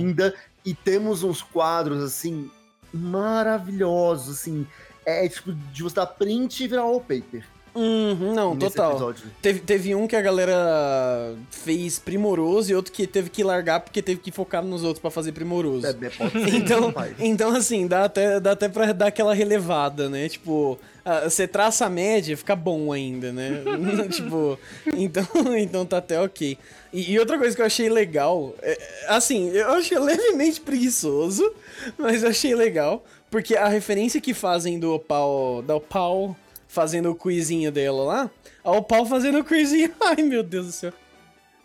[0.00, 0.34] linda.
[0.64, 2.50] E temos uns quadros, assim,
[2.92, 4.66] maravilhosos, assim.
[5.04, 7.44] É tipo de você dar print e virar wallpaper.
[7.74, 8.92] Uhum, não, total.
[8.92, 9.24] episódio.
[9.40, 14.02] Teve, teve um que a galera fez primoroso e outro que teve que largar porque
[14.02, 15.86] teve que focar nos outros pra fazer primoroso.
[15.86, 20.28] É, é, Então, então, assim, dá até, dá até pra dar aquela relevada, né?
[20.28, 23.62] Tipo, ah, você traça a média, fica bom ainda, né?
[24.10, 24.58] tipo,
[24.96, 26.58] então, então tá até ok.
[26.92, 28.78] E, e outra coisa que eu achei legal, é,
[29.08, 31.52] assim, eu achei levemente preguiçoso,
[31.96, 36.36] mas eu achei legal, porque a referência que fazem do Opal, da Opal
[36.70, 38.30] fazendo o quizinho dela lá,
[38.62, 40.92] a Opal fazendo o quizinho, ai meu Deus do céu.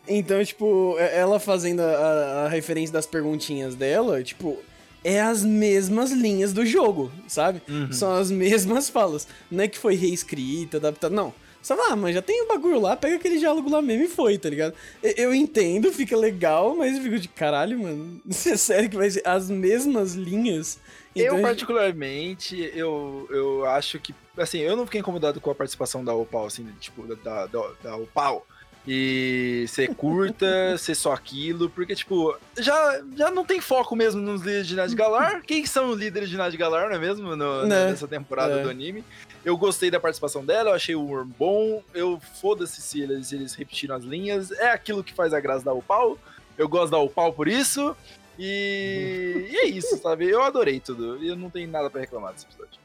[0.07, 4.57] Então, tipo, é- ela fazendo a, a- referência das perguntinhas dela, tipo,
[5.03, 7.61] é as mesmas linhas do jogo, sabe?
[7.91, 9.27] São as mesmas falas.
[9.51, 11.33] Não é que foi reescrita, adaptada, não.
[11.61, 14.07] Só vai, ah, mas já tem o bagulho lá, pega aquele diálogo lá mesmo e
[14.07, 14.75] foi, tá ligado?
[15.01, 18.21] Eu entendo, fica legal, mas eu fico de caralho, mano.
[18.29, 20.77] É sério que vai ser as mesmas linhas?
[21.15, 26.03] Então, eu, particularmente, eu, eu acho que, assim, eu não fiquei incomodado com a participação
[26.03, 28.45] da Opal, assim, tipo, da, da, da Opal.
[28.87, 30.45] E ser curta,
[30.77, 34.95] ser só aquilo, porque, tipo, já, já não tem foco mesmo nos líderes de de
[34.95, 35.41] Galar.
[35.41, 37.35] Quem são os líderes de de Galar, não é mesmo?
[37.35, 37.87] No, Né?
[37.89, 38.63] Nessa temporada É.
[38.63, 39.03] do anime.
[39.43, 41.83] Eu gostei da participação dela, eu achei o humor bom.
[41.95, 44.51] Eu foda-se se eles, eles repetiram as linhas.
[44.51, 46.17] É aquilo que faz a graça da Opal.
[46.55, 47.95] Eu gosto da Opal por isso.
[48.37, 50.29] E, e é isso, sabe?
[50.29, 51.23] Eu adorei tudo.
[51.23, 52.79] Eu não tenho nada pra reclamar desse episódio.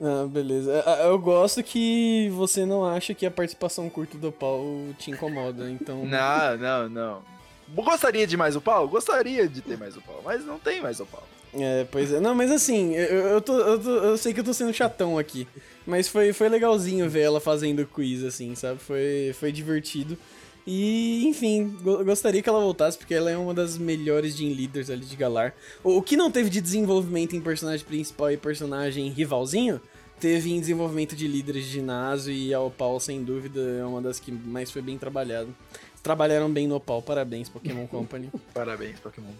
[0.00, 0.82] Ah, beleza.
[0.86, 5.70] Ah, Eu gosto que você não acha que a participação curta do Paulo te incomoda,
[5.70, 6.04] então.
[6.06, 7.22] Não, não, não.
[7.68, 8.86] Gostaria de mais o pau?
[8.88, 11.22] Gostaria de ter mais o pau, mas não tem mais o pau.
[11.54, 12.20] É, pois é.
[12.20, 15.16] Não, mas assim, eu, eu, tô, eu, tô- eu sei que eu tô sendo chatão
[15.18, 15.46] aqui.
[15.86, 18.80] Mas foi, foi legalzinho ver ela fazendo quiz, assim, sabe?
[18.80, 20.18] Foi, foi divertido.
[20.66, 24.88] E, enfim, go- gostaria que ela voltasse, porque ela é uma das melhores Gym Leaders
[24.88, 25.54] ali de Galar.
[25.82, 29.78] O, o que não teve de desenvolvimento em personagem principal e personagem rivalzinho,
[30.18, 34.18] teve em desenvolvimento de líderes de ginásio e a Opal, sem dúvida, é uma das
[34.18, 35.54] que mais foi bem trabalhado.
[36.02, 38.30] Trabalharam bem no Opal, parabéns, Pokémon Company.
[38.54, 39.30] Parabéns, Pokémon.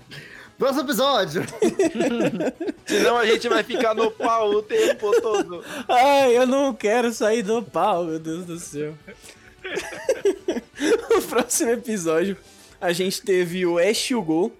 [0.58, 1.42] Próximo episódio!
[2.86, 5.62] Senão a gente vai ficar no pau o tempo todo.
[5.88, 8.94] Ai, eu não quero sair do pau, meu Deus do céu.
[11.14, 12.36] no próximo episódio,
[12.80, 14.52] a gente teve o Ash e o Go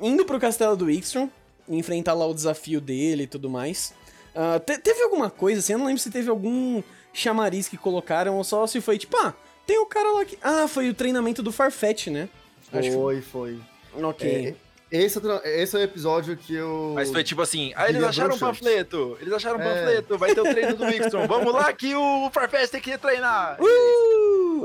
[0.00, 1.28] indo pro castelo do Ixtron,
[1.68, 3.94] enfrentar lá o desafio dele e tudo mais.
[4.34, 8.36] Ah, te- teve alguma coisa assim, eu não lembro se teve algum chamariz que colocaram
[8.36, 9.34] ou só se foi tipo, ah,
[9.66, 10.38] tem o cara lá que.
[10.42, 12.28] Ah, foi o treinamento do Farfetch, né?
[12.72, 13.58] Acho que Foi, foi.
[14.02, 14.56] Ok.
[14.90, 16.92] É, esse, é o tra- esse é o episódio que eu.
[16.94, 19.74] Mas foi tipo assim, ah, eles acharam um panfleto, eles acharam um É.
[19.74, 23.58] panfleto, vai ter o treino do Wickstrom, vamos lá que o Farfetch tem que treinar.
[23.60, 23.66] Uh,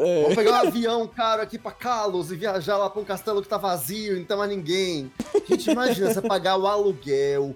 [0.01, 0.23] é.
[0.23, 3.47] Vou pegar um avião, cara, aqui pra Kalos e viajar lá pra um castelo que
[3.47, 5.11] tá vazio, não tem mais ninguém.
[5.49, 7.55] Gente, imagina você pagar o aluguel,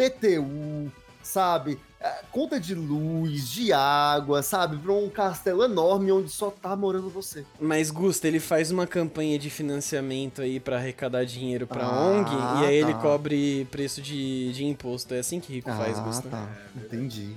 [0.00, 0.90] IPTU,
[1.22, 1.78] sabe?
[1.98, 4.76] É, Conta de luz, de água, sabe?
[4.76, 7.44] Pra um castelo enorme onde só tá morando você.
[7.58, 12.30] Mas Gusta, ele faz uma campanha de financiamento aí pra arrecadar dinheiro pra Ah, ONG
[12.62, 13.00] e aí ele tá.
[13.00, 15.14] cobre preço de, de imposto.
[15.14, 16.28] É assim que rico faz, Gusta.
[16.28, 16.48] tá.
[16.76, 17.34] Entendi.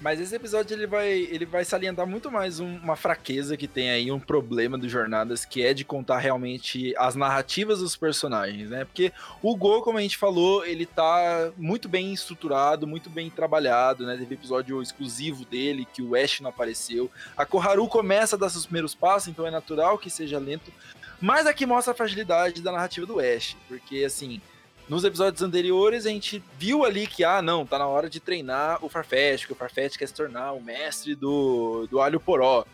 [0.00, 3.90] Mas esse episódio ele vai, ele vai salientar muito mais um- uma fraqueza que tem
[3.90, 8.84] aí, um problema do Jornadas, que é de contar realmente as narrativas dos personagens, né?
[8.84, 14.06] Porque o Go, como a gente falou, ele tá muito bem estruturado, muito bem trabalhado,
[14.06, 14.16] né?
[14.16, 17.10] Teve episódio exclusivo dele, que o Ash não apareceu.
[17.36, 20.72] A Koharu começa a dar seus primeiros passos, então é natural que seja lento.
[21.20, 24.40] Mas aqui mostra a fragilidade da narrativa do Ash, porque assim,
[24.88, 28.84] nos episódios anteriores a gente viu ali que, ah, não, tá na hora de treinar
[28.84, 32.64] o Farfetch, que o Farfetch quer se tornar o mestre do, do alho poró.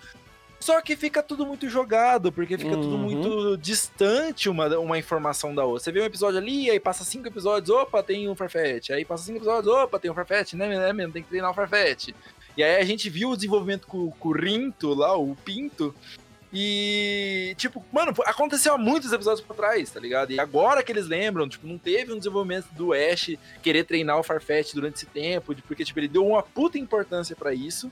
[0.61, 2.99] Só que fica tudo muito jogado, porque fica tudo Uhum.
[2.99, 5.85] muito distante uma, uma informação da outra.
[5.85, 8.89] Você vê um episódio ali, aí passa cinco episódios, opa, tem um Farfetch.
[8.91, 11.55] Aí passa cinco episódios, opa, tem um Farfetch, né, né, mesmo, tem que treinar o
[11.55, 12.15] Farfetch.
[12.57, 15.95] E aí a gente viu o desenvolvimento com, com o Rinto lá, o Pinto,
[16.55, 20.31] e, tipo, mano, aconteceu há muitos episódios pra trás, tá ligado?
[20.33, 23.31] E agora que eles lembram, tipo, não teve um desenvolvimento do Ash
[23.63, 27.35] querer treinar o Farfetch durante esse tempo, de- porque, tipo, ele deu uma puta importância
[27.35, 27.91] pra isso.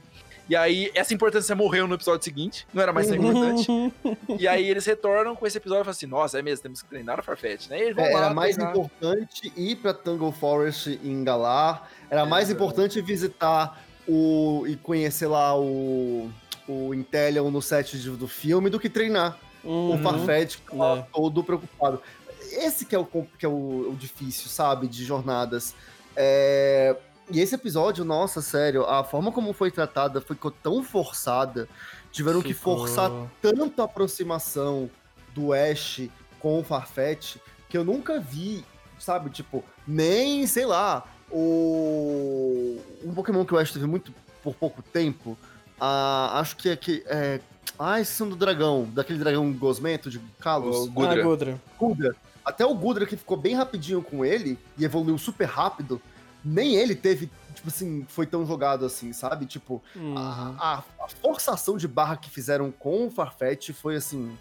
[0.49, 3.67] E aí, essa importância morreu no episódio seguinte, não era mais tão importante.
[4.41, 6.89] e aí, eles retornam com esse episódio e falam assim: nossa, é mesmo, temos que
[6.89, 7.79] treinar o Farfetch, né?
[7.79, 8.77] E eles vão É, lá era mais treinar.
[8.77, 11.89] importante ir pra Tangle Forest em Galar.
[12.11, 12.53] Era mais É.
[12.53, 16.29] importante visitar o e conhecer lá o
[16.69, 19.95] o Intellion no set de- do filme do que treinar Uhum.
[19.95, 21.07] o Farfetch que É.
[21.13, 22.03] todo preocupado.
[22.51, 25.75] Esse que é o, que é o, o difícil, sabe, de jornadas.
[26.17, 26.97] É,
[27.31, 31.67] E esse episódio, nossa, sério, a forma como foi tratada ficou tão forçada.
[32.11, 32.77] Tiveram que Ficou.
[32.79, 34.91] forçar tanta aproximação
[35.33, 36.03] do Ash
[36.41, 37.37] com o Farfetch
[37.71, 38.65] que eu nunca vi,
[38.99, 39.31] sabe?
[39.31, 42.79] Tipo, nem, sei lá, o.
[43.05, 45.39] Um Pokémon que o Ash teve muito por pouco tempo.
[45.85, 47.03] Ah, acho que é que.
[47.07, 47.41] É...
[47.79, 50.77] Ah, esse são do dragão, daquele dragão gosmento de Kalos.
[50.87, 51.21] O Gudra.
[51.21, 51.61] Ah, Gudra.
[51.79, 52.17] Gudra.
[52.45, 56.01] Até o Gudra que ficou bem rapidinho com ele e evoluiu super rápido,
[56.45, 59.47] nem ele teve, tipo assim, foi tão jogado assim, sabe?
[59.47, 60.15] Tipo, Uhum.
[60.17, 64.37] a, a forçação de barra que fizeram com o Farfetch foi assim.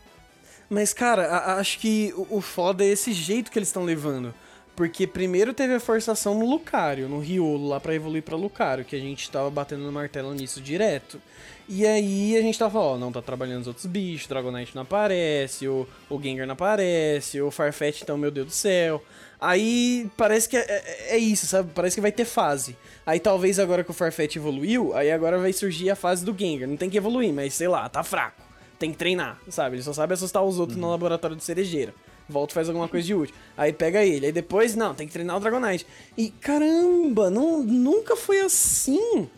[0.70, 4.34] Mas, cara, a- acho que o, o foda é esse jeito que eles estão levando.
[4.76, 8.96] Porque primeiro teve a forçação no Lucario, no Riolo, lá pra evoluir pra Lucario, que
[8.96, 11.22] a gente tava batendo no martelo nisso direto.
[11.70, 15.68] E aí a gente tava, ó, não tá trabalhando os outros bichos, Dragonite não aparece,
[15.68, 19.04] o, o Gengar não aparece, o Farfetch, então, meu Deus do céu.
[19.40, 21.72] Aí parece que é, é- é isso, sabe?
[21.74, 22.76] Parece que vai ter fase.
[23.06, 26.68] Aí talvez agora que o Farfetch evoluiu, aí agora vai surgir a fase do Gengar.
[26.68, 28.42] Não tem que evoluir, mas sei lá, tá fraco.
[28.80, 29.76] Tem que treinar, sabe?
[29.76, 31.94] Ele só sabe assustar os outros no laboratório de cerejeira.
[32.32, 33.36] Volta e faz alguma coisa de útil.
[33.58, 34.28] Aí pega ele.
[34.28, 35.86] Aí depois, não, tem que treinar o Dragonite.
[36.18, 39.30] E caramba, não, nunca foi assim.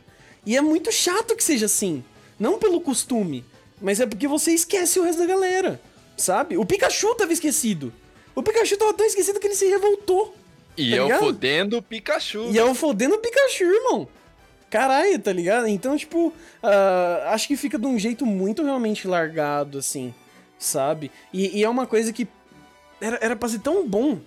[0.45, 2.03] E é muito chato que seja assim.
[2.39, 3.43] Não pelo costume,
[3.81, 5.81] mas é porque você esquece o resto da galera.
[6.15, 6.57] Sabe?
[6.57, 7.91] O Pikachu tava esquecido.
[8.35, 10.35] O Pikachu tava tão esquecido que ele se revoltou.
[10.77, 11.19] E tá eu ligado?
[11.19, 12.49] fodendo o Pikachu.
[12.51, 14.07] E é o fodendo Pikachu, irmão.
[14.69, 15.67] Caralho, tá ligado?
[15.67, 20.11] Então, tipo, ah, acho que fica de um jeito muito realmente largado, assim,
[20.57, 21.11] sabe?
[21.31, 22.27] E, e é uma coisa que
[23.01, 24.19] era, era pra ser tão bom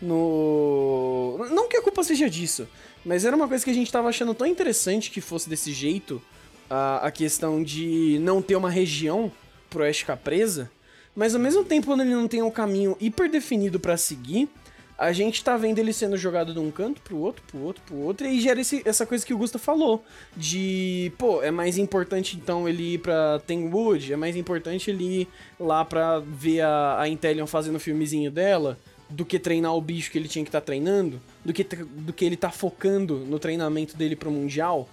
[0.00, 1.46] no.
[1.50, 2.68] Não que a culpa seja disso,
[3.04, 6.22] mas era uma coisa que a gente tava achando tão interessante que fosse desse jeito
[6.68, 9.30] a, a questão de não ter uma região
[9.70, 10.70] pro Ash ficar presa,
[11.14, 14.48] mas ao mesmo tempo, quando ele não tem um caminho hiper definido para seguir,
[14.96, 17.96] a gente tá vendo ele sendo jogado de um canto pro outro, pro outro, pro
[17.96, 20.04] outro, e gera esse, essa coisa que o Gusta falou,
[20.36, 25.28] de, pô, é mais importante então ele ir pra Tenwood, é mais importante ele ir
[25.58, 28.78] lá pra ver a, a Intellion fazendo o filmezinho dela,
[29.10, 32.12] do que treinar o bicho que ele tinha que estar tá treinando, do que, do
[32.12, 34.88] que ele tá focando no treinamento dele pro Mundial.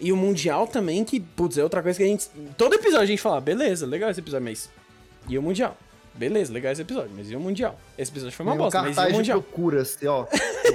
[0.00, 2.28] E o Mundial também, que, putz, é outra coisa que a gente.
[2.58, 4.68] Todo episódio a gente fala, beleza, legal esse episódio, mas.
[5.28, 5.76] E o Mundial?
[6.14, 7.78] Beleza, legal esse episódio, mas e o Mundial?
[7.98, 9.42] Esse episódio foi uma bosta, mas e o Mundial?
[9.42, 10.24] Procura-se, ó.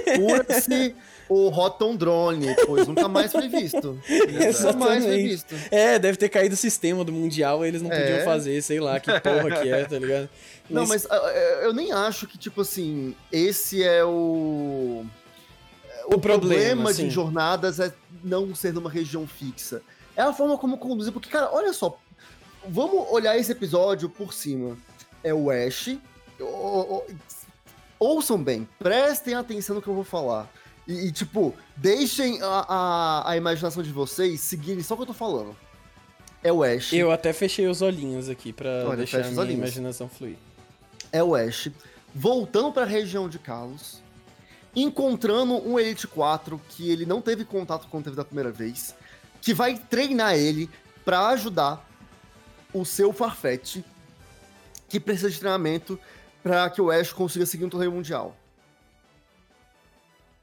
[0.04, 0.94] Procura-se
[1.30, 3.98] o Rotom Drone, pois nunca mais foi visto.
[4.10, 5.54] Nunca mais foi visto.
[5.70, 7.98] É, deve ter caído o sistema do Mundial, eles não é.
[7.98, 10.28] podiam fazer, sei lá, que porra que é, tá ligado?
[10.68, 11.14] Não, mas uh,
[11.62, 15.06] eu nem acho que, tipo assim, esse é o.
[16.06, 19.80] O, o problema, problema de jornadas é não ser numa região fixa.
[20.16, 21.98] É a forma como conduzir, porque, cara, olha só.
[22.68, 24.76] Vamos olhar esse episódio por cima.
[25.22, 25.96] É o Ash.
[27.98, 30.50] ouçam bem, prestem atenção no que eu vou falar.
[30.86, 35.08] E, e tipo, deixem a, a, a, imaginação de vocês seguirem só o que eu
[35.08, 35.56] tô falando.
[36.42, 36.92] É o Ash.
[36.92, 40.36] Eu até fechei os olhinhos aqui pra Olha, deixar a minha imaginação fluir
[41.12, 41.70] é o Ash
[42.14, 44.02] voltando para a região de Kalos,
[44.74, 48.94] encontrando um Elite 4 que ele não teve contato quando teve da primeira vez,
[49.40, 50.68] que vai treinar ele
[51.04, 51.88] para ajudar
[52.72, 53.78] o seu Farfetch,
[54.90, 55.98] que precisa de treinamento
[56.42, 58.36] para que o Ash consiga seguir um torneio mundial.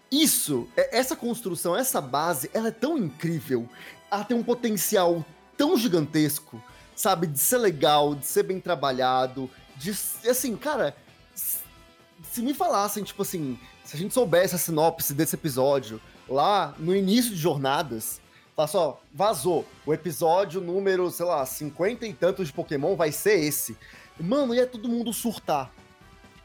[0.10, 3.70] Isso, é, essa construção, essa base, ela é tão incrível,
[4.10, 5.24] ela tem um potencial
[5.58, 6.64] tão gigantesco,
[6.96, 9.92] sabe, de ser legal, de ser bem trabalhado, de,
[10.30, 10.96] assim, cara,
[11.36, 16.96] se me falassem, tipo assim, se a gente soubesse a sinopse desse episódio lá no
[16.96, 18.22] início de jornadas,
[18.56, 23.40] fala só, vazou, o episódio número, sei lá, 50 e tantos de Pokémon vai ser
[23.40, 23.78] esse.
[24.20, 25.72] Mano, ia todo mundo surtar.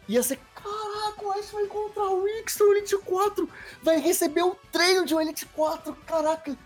[0.09, 3.49] Ia ser, caraca, o Ash vai encontrar o X no Elite 4,
[3.83, 6.57] vai receber o treino de um Elite 4, caraca.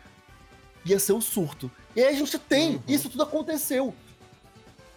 [0.85, 1.71] Ia ser o surto.
[1.95, 2.83] E aí a gente tem, uhum.
[2.89, 3.95] isso tudo aconteceu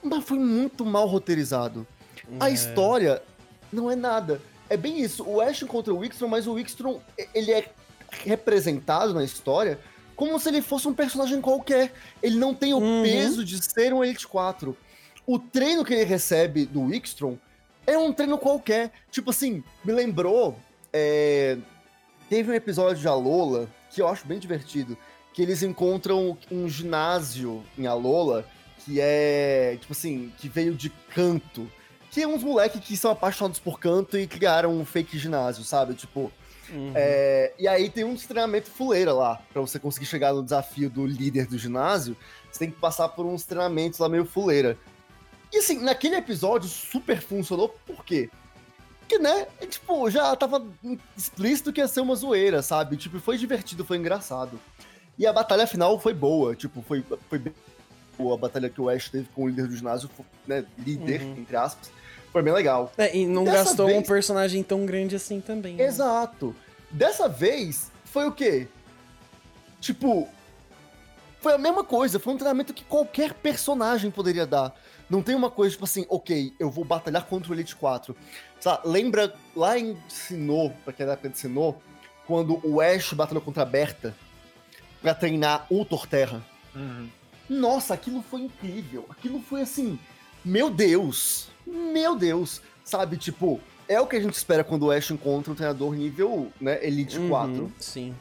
[0.02, 1.86] mas foi muito mal roteirizado.
[2.32, 2.36] É.
[2.40, 3.22] A história
[3.72, 4.42] não é nada.
[4.70, 5.24] É bem isso.
[5.24, 7.00] O Ash encontra o Wickstrom, mas o Wickstrom,
[7.34, 7.72] ele é
[8.24, 9.80] representado na história
[10.16, 11.94] como se ele fosse um personagem qualquer.
[12.22, 13.04] Ele não tem o uhum.
[13.04, 14.76] peso de ser um Elite 4.
[15.30, 17.38] O treino que ele recebe do Wickstrom
[17.86, 18.92] é um treino qualquer.
[19.12, 20.58] Tipo assim, me lembrou.
[20.92, 21.56] É...
[22.28, 24.98] Teve um episódio de Alola que eu acho bem divertido.
[25.32, 28.44] Que eles encontram um ginásio em Alola
[28.80, 31.72] que é, tipo assim, que veio de canto.
[32.10, 35.94] Que é uns moleques que são apaixonados por canto e criaram um fake ginásio, sabe?
[35.94, 36.32] Tipo.
[36.72, 36.92] Uhum.
[36.96, 39.40] É, e aí tem um treinamento fuleira lá.
[39.54, 42.18] para você conseguir chegar no desafio do líder do ginásio,
[42.52, 44.76] você tem que passar por uns treinamentos lá meio fuleira.
[45.52, 48.30] E assim, naquele episódio super funcionou, por quê?
[49.00, 50.64] Porque, né, é, tipo, já tava
[51.18, 52.96] explícito que ia ser uma zoeira, sabe?
[52.96, 54.60] Tipo, foi divertido, foi engraçado.
[55.18, 57.54] E a batalha final foi boa, tipo, foi, foi bem
[58.34, 60.10] a batalha que o Ash teve com o líder do ginásio,
[60.46, 61.38] né, líder, uhum.
[61.38, 61.90] entre aspas,
[62.34, 62.92] foi bem legal.
[62.98, 63.98] É, e não Dessa gastou vez...
[63.98, 65.76] um personagem tão grande assim também.
[65.76, 65.86] Né?
[65.86, 66.54] Exato.
[66.92, 68.68] Dessa vez, foi o quê?
[69.80, 70.28] Tipo,
[71.40, 74.76] foi a mesma coisa, foi um treinamento que qualquer personagem poderia dar.
[75.10, 78.16] Não tem uma coisa tipo assim, ok, eu vou batalhar contra o Elite 4.
[78.60, 81.76] Sabe, lembra lá em Sinnoh, pra quem é da época de Sinnoh,
[82.28, 84.16] quando o Ash batalhou contra a Berta
[85.02, 86.46] pra treinar o Torterra?
[86.76, 87.10] Uhum.
[87.50, 89.06] Nossa, aquilo foi incrível.
[89.10, 89.98] Aquilo foi assim,
[90.46, 93.18] meu Deus, meu Deus, sabe?
[93.18, 96.86] Tipo, é o que a gente espera quando o Ash encontra um treinador nível, né,
[96.86, 97.74] Elite uhum, 4.
[97.80, 98.16] Sim.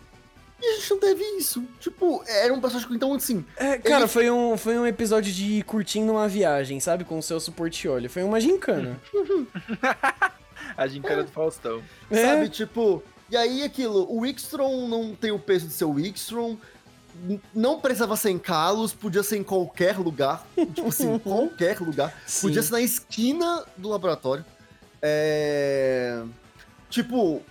[0.60, 1.64] E a gente não teve isso.
[1.78, 3.44] Tipo, era um personagem que, então, assim...
[3.56, 4.08] É, cara, ele...
[4.08, 7.04] foi, um, foi um episódio de curtindo uma viagem, sabe?
[7.04, 8.10] Com o seu suporte olho.
[8.10, 9.00] Foi uma gincana.
[10.76, 11.24] a gincana é.
[11.24, 11.82] do Faustão.
[12.10, 12.24] É.
[12.24, 13.02] Sabe, tipo...
[13.30, 16.56] E aí, aquilo, o Wickstrom não tem o peso de ser o Wickstrom,
[17.54, 20.46] não precisava ser em Kalos, podia ser em qualquer lugar.
[20.74, 22.14] tipo assim, qualquer lugar.
[22.26, 22.48] Sim.
[22.48, 24.44] Podia ser na esquina do laboratório.
[25.02, 26.22] É...
[26.88, 27.42] Tipo,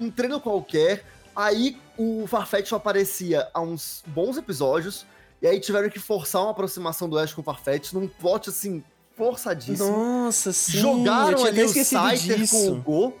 [0.00, 1.04] um treino qualquer.
[1.34, 5.06] Aí o Farfetch só aparecia há uns bons episódios.
[5.42, 8.82] E aí tiveram que forçar uma aproximação do Ash com o Farfetch num plot assim,
[9.16, 9.90] forçadíssimo.
[9.90, 10.78] Nossa, sim.
[10.78, 13.16] Jogaram ali o Scyther com o Go.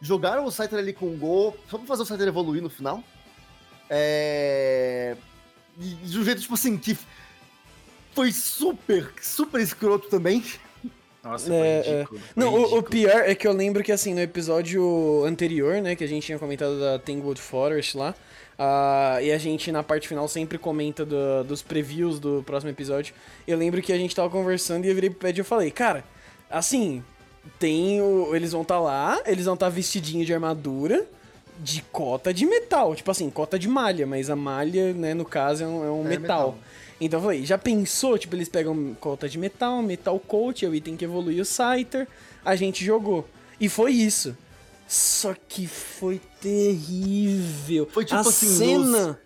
[0.00, 1.56] Jogaram o Scyther ali com o Go.
[1.68, 3.02] Só pra fazer o Scyther evoluir no final.
[3.88, 5.16] É
[5.76, 6.96] de um jeito, tipo assim, que
[8.14, 10.44] foi super, super escroto também.
[11.24, 12.20] Nossa, É, foi ridículo.
[12.20, 12.82] foi Não, o, o ridículo.
[12.84, 16.38] pior é que eu lembro que, assim, no episódio anterior, né, que a gente tinha
[16.38, 18.14] comentado da Tanglewood Forest lá,
[18.58, 23.14] ah, e a gente, na parte final, sempre comenta do- dos previews do próximo episódio,
[23.48, 25.70] eu lembro que a gente tava conversando e eu virei pro Ped e eu falei,
[25.70, 26.04] cara,
[26.50, 27.02] assim,
[27.58, 28.34] tem o...
[28.34, 31.04] eles vão estar lá, eles vão estar vestidinho de armadura,
[31.58, 35.62] de cota de metal, tipo assim, cota de malha, mas a malha, né, no caso,
[35.64, 36.18] é um, é um É metal.
[36.52, 36.58] metal.
[37.00, 38.16] Então eu falei, já pensou?
[38.18, 42.06] Tipo, eles pegam cota de metal, metal coat, é o item que evolui o Scyther,
[42.44, 43.28] a gente jogou.
[43.60, 44.36] E foi isso.
[44.86, 47.88] Só que foi terrível.
[47.90, 49.18] Foi tipo a assim, cena.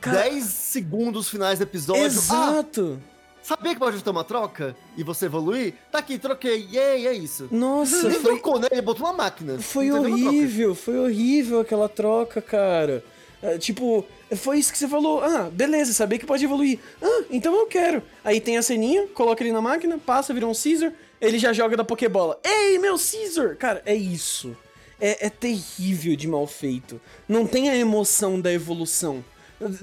[0.00, 2.02] Cara, 10 segundos finais do episódio.
[2.02, 3.00] Ah, exato.
[3.42, 4.76] sabia que pode ter uma troca?
[4.96, 5.74] E você evoluir?
[5.90, 6.68] Tá aqui, troquei.
[6.70, 7.48] Yay, é isso.
[7.50, 8.68] Nossa, Nem foi, trocou, né?
[8.70, 9.58] Ele botou uma máquina.
[9.58, 13.02] foi horrível, foi horrível aquela troca, cara.
[13.46, 15.22] Ah, tipo, foi isso que você falou.
[15.22, 16.80] Ah, beleza, sabia que pode evoluir.
[17.00, 18.02] Ah, então eu quero.
[18.24, 21.76] Aí tem a ceninha, coloca ele na máquina, passa, vira um Caesar, ele já joga
[21.76, 22.40] da Pokébola.
[22.42, 23.56] Ei, meu Caesar!
[23.56, 24.56] Cara, é isso.
[25.00, 27.00] É, é terrível de mal feito.
[27.28, 29.24] Não tem a emoção da evolução.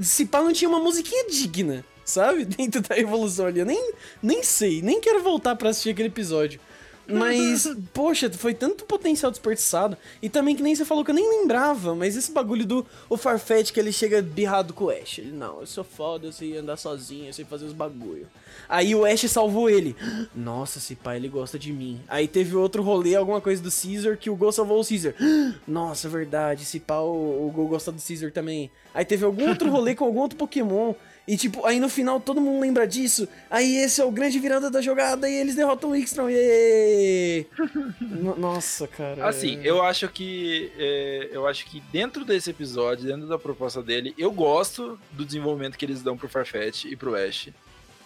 [0.01, 2.43] Se pá, não tinha uma musiquinha digna, sabe?
[2.45, 3.59] Dentro da evolução ali.
[3.59, 6.59] Eu nem, nem sei, nem quero voltar pra assistir aquele episódio.
[7.07, 9.97] Mas, poxa, foi tanto potencial desperdiçado.
[10.21, 13.17] E também que nem você falou que eu nem lembrava, mas esse bagulho do o
[13.17, 15.19] Farfetch que ele chega birrado com o Ash.
[15.19, 18.27] Ele, não, eu sou foda, eu sei andar sozinho, eu sei fazer os bagulho.
[18.69, 19.95] Aí o Ash salvou ele.
[20.33, 22.01] Nossa, esse pai ele gosta de mim.
[22.07, 25.13] Aí teve outro rolê, alguma coisa do Caesar, que o Gol salvou o Caesar.
[25.67, 28.71] Nossa, verdade, esse pau, o Gol gosta do Caesar também.
[28.93, 30.93] Aí teve algum outro rolê com algum outro Pokémon.
[31.25, 33.27] E tipo, aí no final todo mundo lembra disso.
[33.49, 36.29] Aí esse é o grande virada da jogada e eles derrotam o X-Tron.
[36.29, 37.47] Yay!
[38.01, 39.25] No- Nossa, cara.
[39.27, 43.81] Assim, é- eu acho que é, eu acho que dentro desse episódio, dentro da proposta
[43.81, 47.49] dele, eu gosto do desenvolvimento que eles dão pro Farfetch e pro Ash.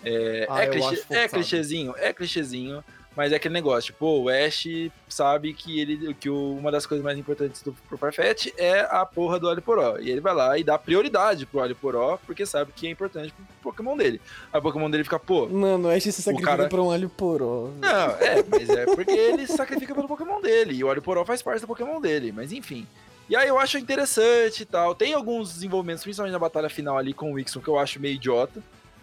[0.03, 2.83] É, Ah, é, clichê- é clichêzinho, é clichêzinho,
[3.17, 4.65] mas é aquele negócio, tipo, o Ash
[5.09, 9.05] sabe que ele que o- uma das coisas mais importantes do pro Farfetch é a
[9.05, 9.97] porra do Aliporó.
[9.99, 13.71] E ele vai lá e dá prioridade pro Aliporó, porque sabe que é importante pro
[13.71, 14.21] Pokémon dele.
[14.53, 17.09] Aí o Pokémon dele fica, pô, Mano, o Ash se sacrifica cara- por um alho
[17.09, 17.71] poró.
[17.79, 20.75] não, é, mas é porque ele sacrifica pelo Pokémon dele.
[20.75, 22.85] E o Oriporó faz parte do Pokémon dele, mas enfim.
[23.29, 24.95] E aí eu acho interessante e tal.
[24.95, 28.15] Tem alguns desenvolvimentos, principalmente na batalha final ali com o Wixon, que eu acho meio
[28.15, 28.61] idiota.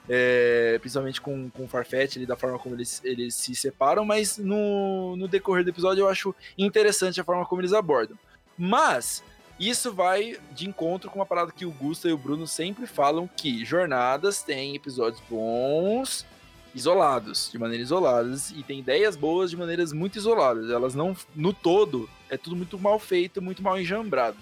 [0.08, 4.36] É, principalmente com, com o Farfetch, ali, da forma como eles, eles se separam, mas
[4.36, 8.18] no, no decorrer do episódio eu acho interessante a forma como eles abordam.
[8.58, 9.24] Mas
[9.58, 13.26] isso vai de encontro com uma parada que o Gusta e o Bruno sempre falam
[13.26, 16.26] que jornadas têm episódios bons
[16.74, 20.70] isolados, de maneira isoladas, e tem ideias boas de maneiras muito isoladas.
[20.70, 24.36] Elas não, no todo, é tudo muito mal feito, muito mal enjambrado.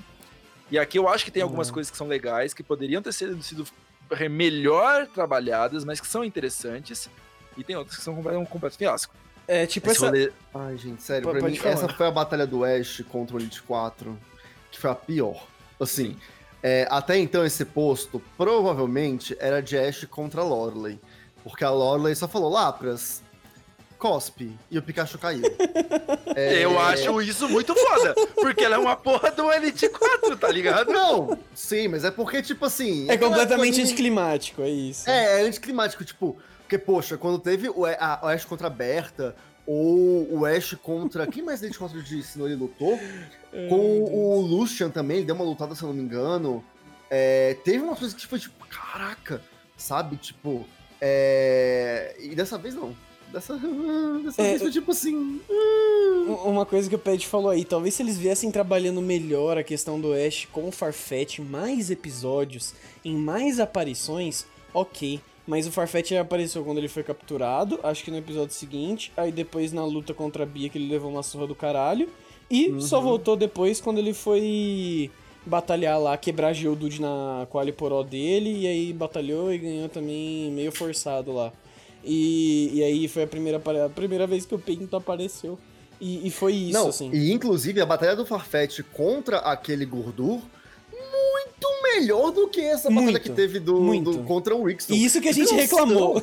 [0.70, 1.74] E aqui eu acho que tem algumas Uhum.
[1.74, 3.66] coisas que são legais, que poderiam ter sido, sido
[4.28, 7.08] melhor trabalhadas, mas que são interessantes,
[7.56, 9.14] e tem outras que são um completo fiasco.
[9.46, 10.06] É, tipo essa.
[10.06, 11.74] rolê- Ai, gente, sério, Pode- pra pode mim, falar.
[11.74, 14.16] essa foi a batalha do Ash contra o Elite 4,
[14.70, 15.46] que foi a pior.
[15.80, 16.16] Assim,
[16.62, 20.98] é, até então esse posto provavelmente era de Ash contra Lorelei.
[21.42, 23.20] Porque a Lorelei só falou, Lapras,
[24.06, 25.42] cospe, e o Pikachu caiu.
[26.34, 30.48] É, Eu acho isso muito foda, porque ela é uma porra do Elite 4, tá
[30.48, 30.90] ligado?
[30.90, 33.06] Não, sim, mas é porque, tipo assim...
[33.06, 35.10] É aquela completamente época ali- anticlimático, é isso.
[35.10, 39.36] É, é anticlimático, tipo, porque, poxa, quando teve o, A- Ash contra a Berta,
[39.66, 41.26] ou o Ash contra.
[41.26, 42.98] Quem mais Elite contra de Sinnoh ele lutou?
[43.68, 46.64] Com o Lucian também, ele deu uma lutada, se eu não me engano.
[47.10, 49.42] É, teve uma coisa que foi tipo, caraca,
[49.76, 50.16] sabe?
[50.16, 50.66] Tipo,
[50.98, 52.16] é...
[52.18, 52.96] E dessa vez não.
[53.32, 53.58] Dessa,
[54.22, 55.40] dessa É, tipo assim.
[56.44, 60.00] Uma coisa que o Pet falou aí, talvez se eles viessem trabalhando melhor a questão
[60.00, 62.74] do Ash com o Farfetch, mais episódios,
[63.04, 65.20] em mais aparições, ok.
[65.46, 69.72] Mas o Farfetch apareceu quando ele foi capturado, acho que no episódio seguinte, aí depois
[69.72, 72.08] na luta contra a Bia que ele levou uma surra do caralho,
[72.48, 75.10] e só voltou depois quando ele foi
[75.44, 80.50] batalhar lá, quebrar Geodude na com a Aliporó dele, e aí batalhou e ganhou também
[80.52, 81.52] meio forçado lá.
[82.04, 85.58] E, e aí foi a primeira, a primeira vez que o Pinto apareceu.
[86.00, 87.10] E, e foi isso, não, assim.
[87.12, 90.40] e inclusive a batalha do Farfetch contra aquele Gurdur,
[90.90, 94.92] muito melhor do que essa batalha Muito, que teve do, do- contra o Rickson.
[94.94, 96.20] E isso que a gente reclamou.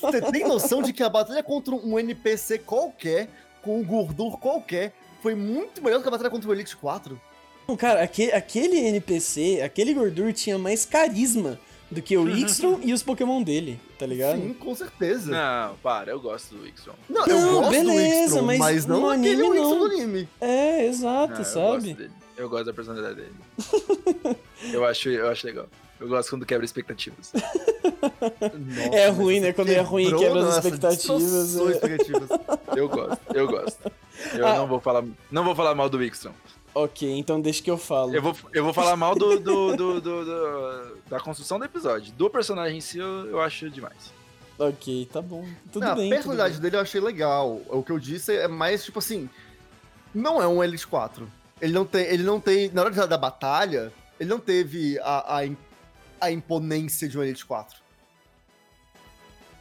[0.00, 3.28] Você tem noção de que a batalha contra um NPC qualquer,
[3.62, 7.20] com um Gurdur qualquer, foi muito melhor do que a batalha contra o Elite 4?
[7.68, 11.58] Não, Cara, aquele, aquele NPC, aquele Gordur tinha mais carisma
[11.90, 14.40] do que o Ixtron e os Pokémon dele, tá ligado?
[14.40, 15.30] Sim, com certeza.
[15.30, 16.90] Não, para, eu gosto do Wixon.
[17.08, 19.78] Não, Não, eu gosto beleza, do Ixtron, mas mas, não no aquele anime, Ixtron não.
[19.78, 20.28] do anime.
[20.40, 21.66] É, exato, Ah, Eu sabe?
[21.66, 22.10] gosto dele.
[22.36, 24.36] Eu gosto da personalidade dele.
[24.72, 25.66] eu, acho, eu acho legal.
[25.98, 27.32] Eu gosto quando quebra expectativas.
[27.32, 29.52] Nossa, É ruim, né?
[29.54, 31.70] Quando é ruim, quebra as expectativas, é.
[31.70, 32.28] expectativas.
[32.76, 33.92] Eu gosto, eu gosto.
[34.34, 34.56] Eu Ah.
[34.56, 36.32] não vou falar, não vou falar mal do Wickstrom.
[36.78, 38.14] Ok, então deixa que eu falo.
[38.14, 42.12] Eu vou, eu vou falar mal do, do, do- do- do- da construção do episódio.
[42.12, 44.12] Do personagem em si, eu, eu acho demais.
[44.58, 45.42] Ok, tá bom.
[45.72, 46.08] Tudo Não, bem.
[46.12, 47.62] a personalidade tudo dele eu achei legal.
[47.70, 49.26] O que eu disse é mais, tipo assim,
[50.14, 51.26] não é um Elite 4.
[51.62, 55.38] Ele não tem, ele não tem, na hora da- da batalha, ele não teve a,
[55.40, 55.48] a,
[56.20, 57.78] a imponência de um Elite 4.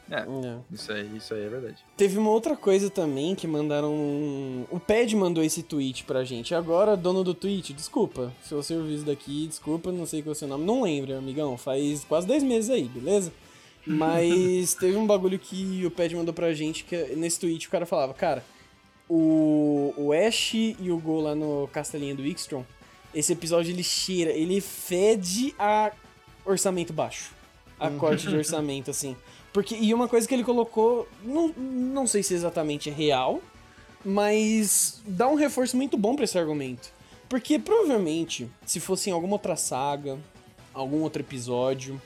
[0.09, 0.17] É.
[0.19, 0.57] É.
[0.71, 1.77] isso aí, isso aí é verdade.
[1.97, 3.91] Teve uma outra coisa também que mandaram.
[3.93, 6.53] um- O Pad mandou esse tweet pra gente.
[6.53, 8.31] Agora, dono do tweet, desculpa.
[8.43, 10.63] Se você ouviu isso daqui, desculpa, não sei qual é o seu nome.
[10.63, 11.57] Não lembro, amigão.
[11.57, 13.31] Faz quase dois meses aí, beleza?
[13.87, 17.85] Mas teve um bagulho que o Pad mandou pra gente que nesse tweet o cara
[17.85, 18.43] falava, cara,
[19.09, 22.65] o, o Ash e o Go lá no castelinho do Ixtron,
[23.13, 25.91] esse episódio ele cheira, ele fede a
[26.43, 27.31] orçamento baixo.
[27.79, 29.15] A corte de orçamento, assim.
[29.55, 33.39] Porque, e uma coisa que ele colocou, não, não sei se exatamente é real,
[34.03, 36.91] mas dá um reforço muito bom pra esse argumento.
[37.29, 40.17] Porque provavelmente, se fosse em alguma outra saga,
[40.73, 42.01] algum outro episódio,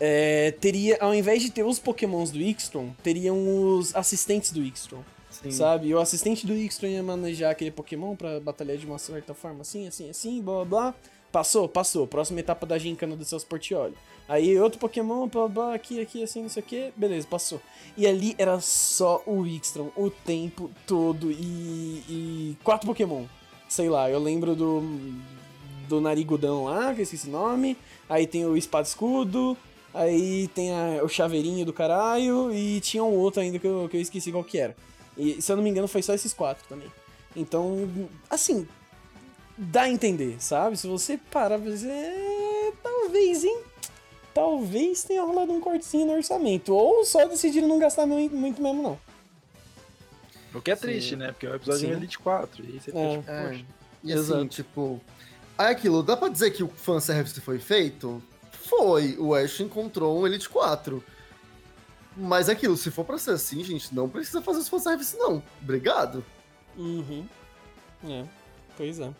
[0.00, 3.36] é, teria, ao invés de ter os pokémons do Ixtron, teriam
[3.76, 5.50] os assistentes do Ixtron, Sim.
[5.50, 5.88] sabe?
[5.88, 9.60] E o assistente do Ixtron ia manejar aquele pokémon pra batalhar de uma certa forma,
[9.60, 10.94] assim, assim, assim, blá blá blá.
[11.30, 12.06] Passou, passou.
[12.06, 13.94] Próxima etapa da gincana do seus portiolio.
[14.28, 17.60] Aí outro Pokémon, blá blá, aqui, aqui, assim, não sei o que, beleza, passou.
[17.96, 23.24] E ali era só o Ixtron o tempo todo e, e quatro Pokémon.
[23.68, 24.82] Sei lá, eu lembro do
[25.88, 27.74] do Narigudão lá, que eu esqueci o nome.
[28.10, 29.56] Aí tem o Espada Escudo.
[29.94, 32.52] Aí tem a- o Chaveirinho do caralho.
[32.52, 34.76] E tinha um outro ainda que eu, que eu esqueci qual que era.
[35.16, 36.88] E se eu não me engano foi só esses quatro também.
[37.34, 37.88] Então,
[38.28, 38.68] assim,
[39.56, 40.76] dá a entender, sabe?
[40.76, 43.58] Se você parar pra dizer, é, talvez, hein?
[44.38, 46.72] Talvez tenha rolado um cortezinho no orçamento.
[46.72, 49.00] Ou só decidiram não gastar muito, muito mesmo, não.
[50.54, 50.82] O que é Sim.
[50.82, 51.32] triste, né?
[51.32, 51.88] Porque é um episódio Sim.
[51.88, 52.64] em Elite 4.
[52.64, 53.16] E aí você fica É.
[53.18, 53.48] tipo, É.
[53.48, 53.64] poxa.
[54.04, 54.46] E assim, Exato.
[54.46, 55.00] tipo.
[55.58, 58.22] Aí aquilo, dá pra dizer que o fanservice foi feito?
[58.52, 59.16] Foi.
[59.18, 61.02] O Ash encontrou um Elite 4.
[62.16, 65.42] Mas é aquilo, se for pra ser assim, gente, não precisa fazer os fanservice, não.
[65.60, 66.24] Obrigado.
[66.76, 67.26] Uhum.
[68.08, 68.24] É,
[68.76, 69.10] pois é.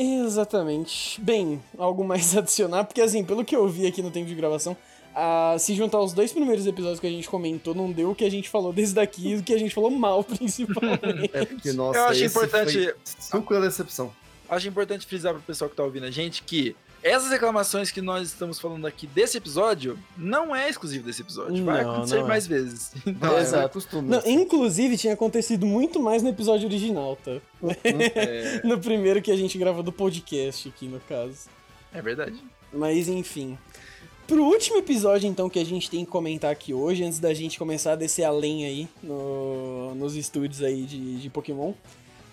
[0.00, 1.20] Exatamente.
[1.20, 4.34] Bem, algo mais a adicionar, porque assim, pelo que eu vi aqui no tempo de
[4.34, 4.76] gravação,
[5.14, 8.24] ah, se juntar os dois primeiros episódios que a gente comentou, não deu o que
[8.24, 11.30] a gente falou desde daqui e o que a gente falou mal, principalmente.
[11.32, 14.12] É porque, nossa, Eu acho esse importante- foi suco da decepção.
[14.48, 18.28] Acho importante frisar pro pessoal que tá ouvindo a gente que essas reclamações que nós
[18.28, 21.64] estamos falando aqui desse episódio não é exclusivo desse episódio.
[21.64, 22.28] Vai Não, acontecer não é.
[22.28, 22.92] mais vezes.
[23.20, 23.64] Não, é, Exato.
[23.64, 24.08] é costume.
[24.10, 27.32] Não, inclusive, tinha acontecido muito mais no episódio original, tá?
[27.84, 31.48] É, No primeiro que a gente gravou do podcast aqui, no caso.
[31.92, 32.36] é verdade.
[32.72, 33.56] Mas enfim.
[34.26, 37.58] Pro último episódio, então, que a gente tem que comentar aqui hoje, antes da gente
[37.58, 41.72] começar a descer além aí no- nos estúdios aí de, de Pokémon.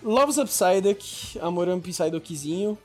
[0.04, 2.78] Love's Psyduck, Amoram Psyduckzinho.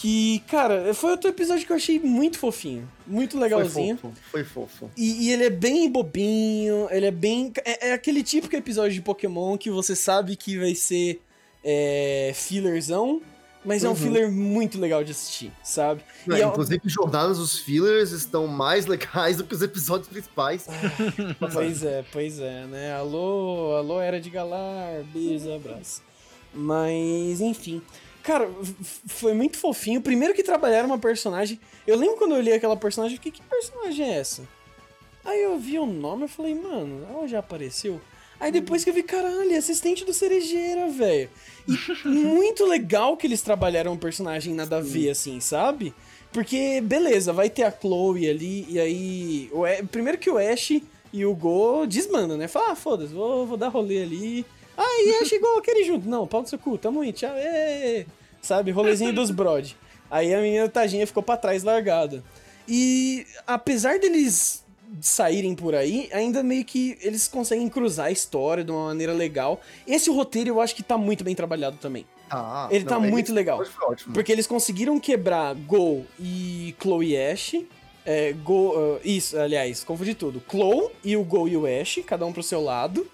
[0.00, 2.88] Que, cara, foi outro episódio que eu achei muito fofinho.
[3.04, 3.96] Muito legalzinho.
[3.96, 4.20] Foi fofo.
[4.30, 4.90] Foi fofo.
[4.96, 7.52] E, e ele é bem bobinho, ele é bem.
[7.64, 11.20] É, é aquele típico episódio de Pokémon que você sabe que vai ser
[11.64, 13.20] é, fillerzão,
[13.64, 13.96] mas é um Uhum.
[13.96, 16.00] filler muito legal de assistir, sabe?
[16.24, 20.68] Não, é- inclusive, jornadas, os fillers estão mais legais do que os episódios principais.
[21.52, 22.92] Pois é, pois é, né?
[22.94, 26.02] Alô, alô, era de Galar, beijos, abraço.
[26.54, 27.82] Mas, enfim.
[28.28, 28.46] Cara,
[29.06, 30.02] foi muito fofinho.
[30.02, 31.58] Primeiro que trabalharam uma personagem.
[31.86, 34.42] Eu lembro quando eu li aquela personagem, eu fiquei, que personagem é essa?
[35.24, 37.98] Aí eu vi o nome e falei, mano, ela já apareceu?
[38.38, 41.30] Aí depois que eu vi, caralho, é assistente do Cerejeira, velho.
[41.66, 41.72] E
[42.06, 45.94] muito legal que eles trabalharam um personagem nada a ver, assim, sabe?
[46.30, 49.48] Porque, beleza, vai ter a Chloe ali, e aí.
[49.54, 50.82] O A- Primeiro que o Ash
[51.14, 52.46] e o Go desmandam, né?
[52.46, 54.44] Fala, ah, foda-se, vou, vou dar rolê ali.
[54.76, 56.06] Ah, e Ash e Go, querem junto.
[56.06, 57.32] Não, pau no seu cu, tamo aí, tchau.
[57.34, 58.06] ê,
[58.48, 59.76] Sabe, rolezinho dos brod.
[60.10, 62.24] Aí a menina tadinha ficou pra trás largada.
[62.66, 64.64] E apesar deles
[65.02, 69.60] saírem por aí, ainda meio que eles conseguem cruzar a história de uma maneira legal.
[69.86, 72.06] Esse roteiro eu acho que tá muito bem trabalhado também.
[72.30, 73.62] Ah, Ele tá muito legal.
[73.62, 74.14] Foi ótimo.
[74.14, 77.54] Porque eles conseguiram quebrar Go e Chloe Ash.
[78.02, 80.42] É, Go, ah, isso, aliás, confundi tudo.
[80.50, 83.06] Chloe e o Go e o Ash, cada um pro seu lado.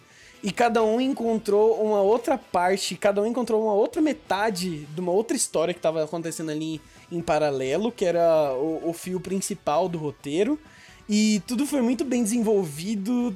[0.45, 5.11] E cada um encontrou uma outra parte, cada um encontrou uma outra metade de uma
[5.11, 9.97] outra história que tava acontecendo ali em paralelo, que era o, o fio principal do
[9.97, 10.61] roteiro.
[11.09, 13.35] E tudo foi muito bem desenvolvido.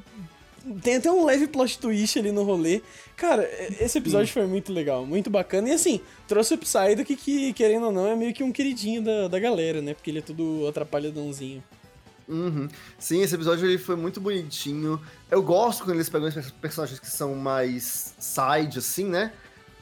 [0.83, 2.83] Tem até um leve plot twist ali no rolê.
[3.17, 3.49] Cara,
[3.81, 5.71] esse episódio foi muito legal, muito bacana.
[5.71, 9.29] E assim, trouxe o Psyduck que, querendo ou não, é meio que um queridinho da,
[9.29, 9.95] da galera, né?
[9.95, 11.65] Porque ele é tudo atrapalhadãozinho.
[12.29, 12.69] Uhum.
[12.99, 15.01] Sim, esse episódio ele foi muito bonitinho.
[15.31, 19.33] Eu gosto quando eles pegam esses personagens que são mais side, assim, né?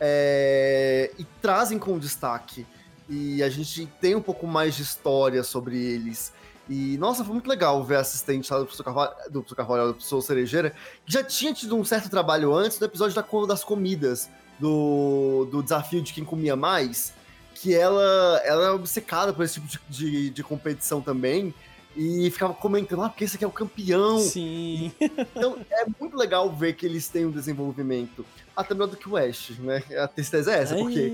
[0.01, 1.11] É...
[1.19, 2.65] E trazem com destaque.
[3.09, 6.33] E a gente tem um pouco mais de história sobre eles.
[6.69, 9.87] E, nossa, foi muito legal ver a assistente lá do professor Carvalho, do professor Carvalho,
[9.89, 10.75] do professor Cerejeira,
[11.05, 14.29] que já tinha tido um certo trabalho antes do episódio da, das comidas,
[14.59, 17.13] do, do desafio de quem comia mais,
[17.55, 21.55] que ela, ela é obcecada por esse tipo de, de, de competição também,
[21.97, 24.19] e ficava comentando, ah, porque esse aqui é o campeão.
[24.19, 24.93] Sim.
[25.01, 28.25] Então, é muito legal ver que eles têm um desenvolvimento,
[28.55, 29.83] até melhor do que o Ash, né?
[29.99, 31.11] A tristeza é essa, porque...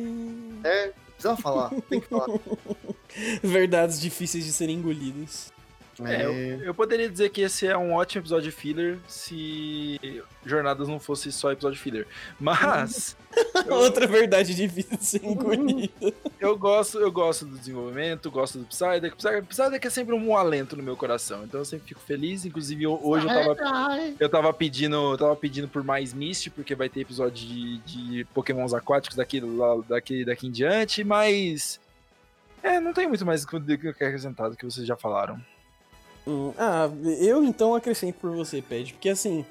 [0.65, 2.27] É, Precisava falar, tem que falar.
[3.45, 5.53] Verdades difíceis de serem engolidas.
[6.01, 6.33] É, eu,
[6.65, 11.53] eu, poderia dizer que esse é um ótimo episódio filler se Jornadas não fosse só
[11.53, 12.07] episódio filler.
[12.41, 13.15] Mas.
[13.67, 16.15] eu, Outra verdade difícil de ser engolida.
[16.41, 19.17] Eu gosto, eu gosto do desenvolvimento, gosto do Psyduck.
[19.17, 21.45] Psyduck é sempre um alento no meu coração.
[21.45, 22.47] Então eu sempre fico feliz.
[22.47, 23.99] Inclusive, hoje eu tava.
[24.19, 28.25] Eu tava pedindo, eu tava pedindo por mais Mist, porque vai ter episódio de, de
[28.33, 31.79] Pokémons aquáticos daqui, lá, daqui, daqui em diante, mas.
[32.63, 35.43] É, não tem muito mais do que acrescentar do que vocês já falaram.
[36.27, 36.89] Hum, ah,
[37.21, 39.45] eu então acrescento por você, Ped, porque assim,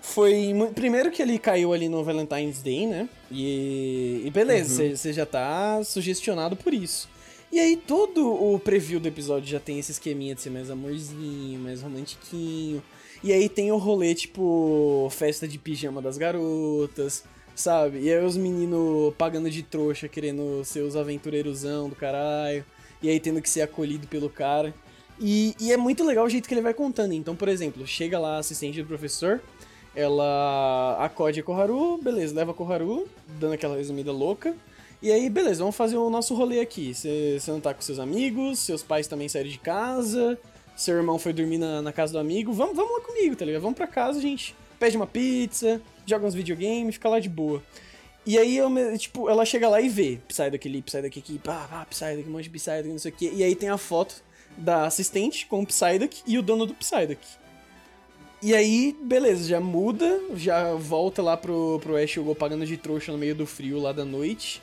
[0.00, 0.52] foi.
[0.74, 3.08] Primeiro que ele caiu ali no Valentine's Day, né?
[3.30, 5.14] E, e beleza, você uhum.
[5.14, 7.08] já tá sugestionado por isso.
[7.50, 11.58] E aí todo o preview do episódio já tem esse esqueminha de ser mais amorzinho,
[11.60, 12.82] mais romantiquinho.
[13.22, 17.24] E aí tem o rolê, tipo, festa de pijama das garotas,
[17.54, 18.00] sabe?
[18.00, 22.64] E aí os meninos pagando de trouxa, querendo ser os aventureirosão do caralho.
[23.02, 24.74] E aí tendo que ser acolhido pelo cara.
[25.18, 27.12] E, e, é muito legal o jeito que ele vai contando.
[27.12, 29.40] Então, por exemplo, chega lá a assistente do professor,
[29.94, 33.08] ela acode a Koharu, beleza, leva a Koharu,
[33.40, 34.54] dando aquela resumida louca.
[35.00, 36.94] E aí, beleza, vamos fazer o nosso rolê aqui.
[36.94, 40.38] Você não tá com seus amigos, seus pais também saíram de casa,
[40.76, 42.52] seu irmão foi dormir na, na casa do amigo.
[42.52, 43.62] Vamos, vamos lá comigo, tá ligado?
[43.62, 47.62] Vamos pra casa, gente pede uma pizza, joga uns videogames, fica lá de boa.
[48.24, 51.86] E aí, eu, tipo, ela chega lá e vê Psyduck ali, Psyduck aqui, pá, pá,
[51.86, 53.30] Psyduck, um monte de Psyduck, não sei o quê.
[53.32, 54.22] E aí tem a foto
[54.56, 57.20] da assistente com o Psyduck e o dono do Psyduck.
[58.42, 63.10] E aí, beleza, já muda, já volta lá pro, pro Ash Go pagando de trouxa
[63.10, 64.62] no meio do frio lá da noite.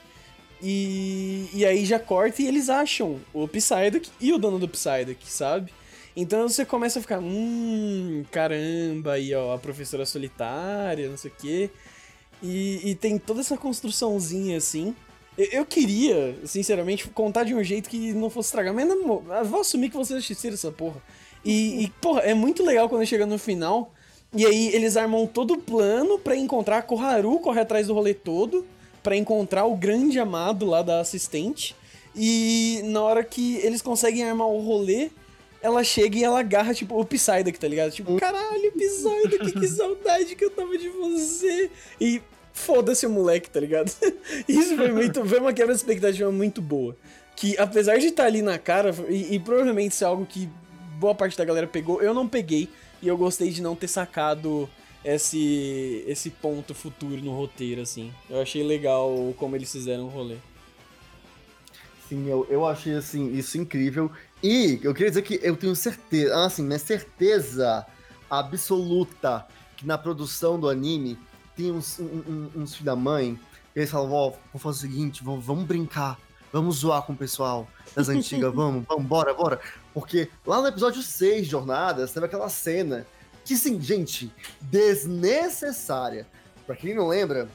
[0.62, 5.30] E, e aí já corta e eles acham o Psyduck e o dono do Psyduck,
[5.30, 5.74] sabe?
[6.16, 11.34] Então você começa a ficar, hum, caramba, aí ó, a professora solitária, não sei o
[11.38, 11.70] quê.
[12.42, 14.96] E, e tem toda essa construçãozinha assim.
[15.38, 19.98] Eu queria, sinceramente, contar de um jeito que não fosse estragar, mas vou assumir que
[19.98, 21.02] vocês assistiram essa porra.
[21.44, 23.92] E, e, porra, é muito legal quando chega no final.
[24.36, 28.14] E aí eles armam todo o plano para encontrar a Koharu, corre atrás do rolê
[28.14, 28.66] todo,
[29.02, 31.76] para encontrar o grande amado lá da assistente.
[32.16, 35.10] E na hora que eles conseguem armar o rolê,
[35.62, 37.92] ela chega e ela agarra, tipo, o Psyduck, tá ligado?
[37.92, 41.72] Tipo, caralho, Psyduck, que saudade que eu tava de você.
[42.00, 42.22] E
[42.54, 43.92] foda-se o moleque, tá ligado?
[44.48, 45.26] Isso foi muito.
[45.26, 46.96] Foi uma quebra de expectativa muito boa.
[47.36, 50.48] Que apesar de estar tá ali na cara, e, e, provavelmente ser algo que
[51.00, 52.70] boa parte da galera pegou, eu não peguei.
[53.02, 54.70] E eu gostei de não ter sacado
[55.04, 58.14] esse, esse ponto futuro no roteiro, assim.
[58.30, 60.38] Eu achei legal como eles fizeram o rolê.
[62.08, 64.12] Sim, eu, eu achei assim, isso incrível.
[64.42, 67.86] E eu queria dizer que eu tenho certeza, assim, minha certeza
[68.30, 69.46] absoluta
[69.76, 71.18] que na produção do anime
[71.56, 73.40] tem uns, um, uns filhos da mãe,
[73.76, 76.20] e eles falam, ó, oh, vamos fazer o seguinte, vamos, vamos brincar,
[76.52, 79.60] vamos zoar com o pessoal das antigas, vamos, vamos, bora, bora.
[79.94, 83.06] Porque lá no episódio 6, Jornadas, teve aquela cena
[83.44, 84.32] que, sim, gente,
[84.62, 86.28] desnecessária.
[86.66, 87.50] Pra quem não lembra,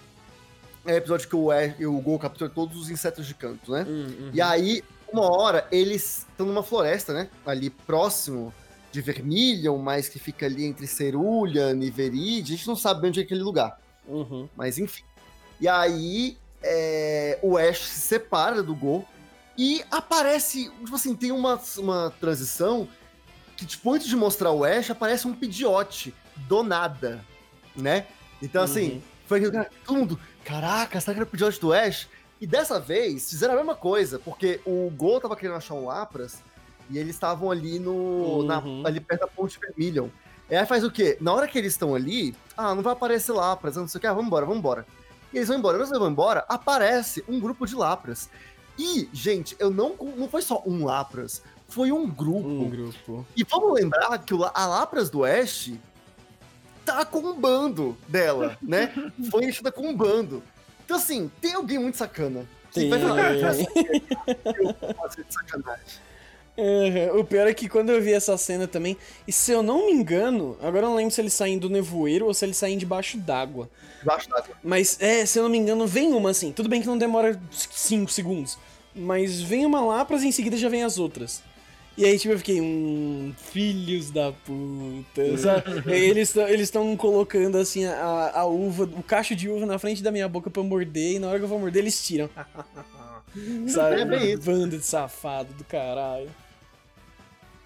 [0.84, 3.86] é o episódio que o, e, o Gol captura todos os insetos de canto, né?
[3.88, 4.30] Hum, uhum.
[4.32, 4.82] E aí,
[5.12, 7.28] uma hora, eles estão numa floresta, né?
[7.46, 8.52] Ali próximo
[8.90, 12.54] de Vermilion, mas que fica ali entre Cerulean e Veride.
[12.54, 13.78] A gente não sabe onde é aquele lugar.
[14.08, 14.48] Uhum.
[14.56, 15.02] Mas enfim.
[15.60, 19.06] E aí é, o Ash se separa do Go
[19.56, 22.88] e aparece, tipo assim, tem uma, uma transição
[23.56, 27.24] que, tipo, antes de mostrar o Ash, aparece um Pidgeot do nada,
[27.74, 28.06] né?
[28.40, 29.02] Então, assim, uhum.
[29.26, 29.42] foi
[29.84, 32.08] todo mundo, caraca, será que era o Pidgeot do Ash?
[32.40, 36.40] E dessa vez, fizeram a mesma coisa, porque o Go tava querendo achar um Lapras
[36.88, 37.92] e eles estavam ali no.
[37.92, 38.46] Uhum.
[38.46, 40.08] Na, ali perto da ponte Vermilion.
[40.50, 41.18] E aí faz o quê?
[41.20, 44.06] Na hora que eles estão ali, ah, não vai aparecer Lapras, não sei o que,
[44.06, 44.86] ah, vambora, vambora.
[45.32, 48.30] E eles vão embora, eles vão embora, aparece um grupo de Lapras.
[48.78, 49.94] E, gente, eu não.
[50.16, 52.48] Não foi só um Lapras, foi um grupo.
[52.48, 53.26] Um grupo.
[53.36, 55.72] E vamos lembrar que a Lapras do Ash
[56.84, 58.94] tá com um bando dela, né?
[59.30, 60.42] foi enchida com um bando.
[60.84, 62.46] Então, assim, tem alguém muito sacana.
[62.72, 63.40] Que vai falar, eu
[65.24, 66.07] de sacanagem.
[66.60, 68.96] É, o pior é que quando eu vi essa cena também,
[69.28, 72.26] e se eu não me engano, agora eu não lembro se eles saem do nevoeiro
[72.26, 73.70] ou se eles saem debaixo d'água.
[74.00, 74.56] Debaixo d'água.
[74.60, 76.50] Mas, é, se eu não me engano, vem uma assim.
[76.50, 78.58] Tudo bem que não demora 5 segundos.
[78.92, 81.44] Mas vem uma lá, pra em seguida já vem as outras.
[81.96, 85.38] E aí, tipo, eu fiquei, hum, filhos da puta.
[85.38, 85.92] sabe?
[85.92, 90.28] eles estão colocando, assim, a, a uva, o cacho de uva na frente da minha
[90.28, 92.28] boca pra eu morder, e na hora que eu vou morder, eles tiram.
[93.68, 94.00] sabe?
[94.00, 94.42] É bem isso.
[94.42, 96.28] Bando de safado do caralho.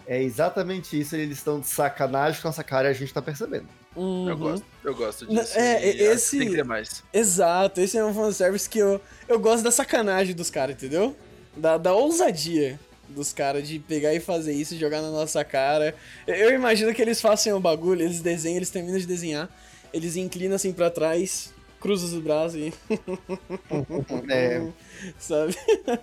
[0.07, 3.67] É exatamente isso, eles estão de sacanagem com essa cara e a gente tá percebendo.
[3.95, 4.29] Uhum.
[4.29, 5.59] Eu gosto, eu gosto disso.
[5.59, 7.05] é, e acho que esse- Tem que ter mais.
[7.13, 11.15] Exato, esse é um fanservice que eu, eu gosto da sacanagem dos caras, entendeu?
[11.57, 15.95] Da, da ousadia dos caras de pegar e fazer isso, jogar na nossa cara.
[16.27, 19.51] Eu, imagino que eles façam o bagulho, eles desenham, eles terminam de desenhar,
[19.93, 22.73] eles inclinam assim pra trás, cruzam os braços e.
[24.31, 24.67] É,
[25.19, 25.55] Sabe?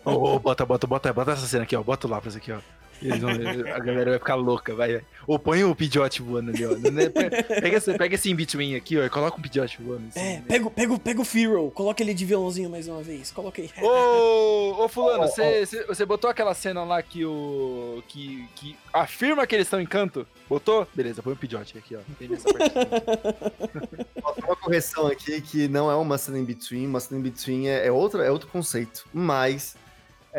[0.06, 1.82] Ô, ô, bota, bota, bota, bota essa cena aqui, ó.
[1.82, 2.60] Bota o lápis aqui, ó.
[3.02, 4.93] Eles vão- a galera vai ficar louca, vai.
[4.93, 5.02] vai.
[5.28, 6.72] Ô, põe o Pidgeot voando ali, ó.
[6.91, 10.08] Né, pe- Pega esse, pega esse in-between aqui, ó, e coloca um Pidgeot voando.
[10.10, 10.43] Assim, É, né?
[10.47, 13.70] pega, o- pega, pega o Firo, coloca ele de violãozinho mais uma vez, coloca aí.
[13.82, 18.04] Ô, ô fulano, você você- você botou aquela cena lá que o.
[18.08, 20.26] que, que afirma que eles estão em canto?
[20.47, 20.88] Botou?
[20.95, 22.00] Beleza, põe o Pidgeot aqui, ó.
[22.18, 22.74] Tem nessa parte.
[24.43, 27.86] Uma correção aqui que não é uma cena in between, uma cena in between é,
[27.88, 29.06] é, outro, é outro conceito.
[29.14, 29.76] Mas.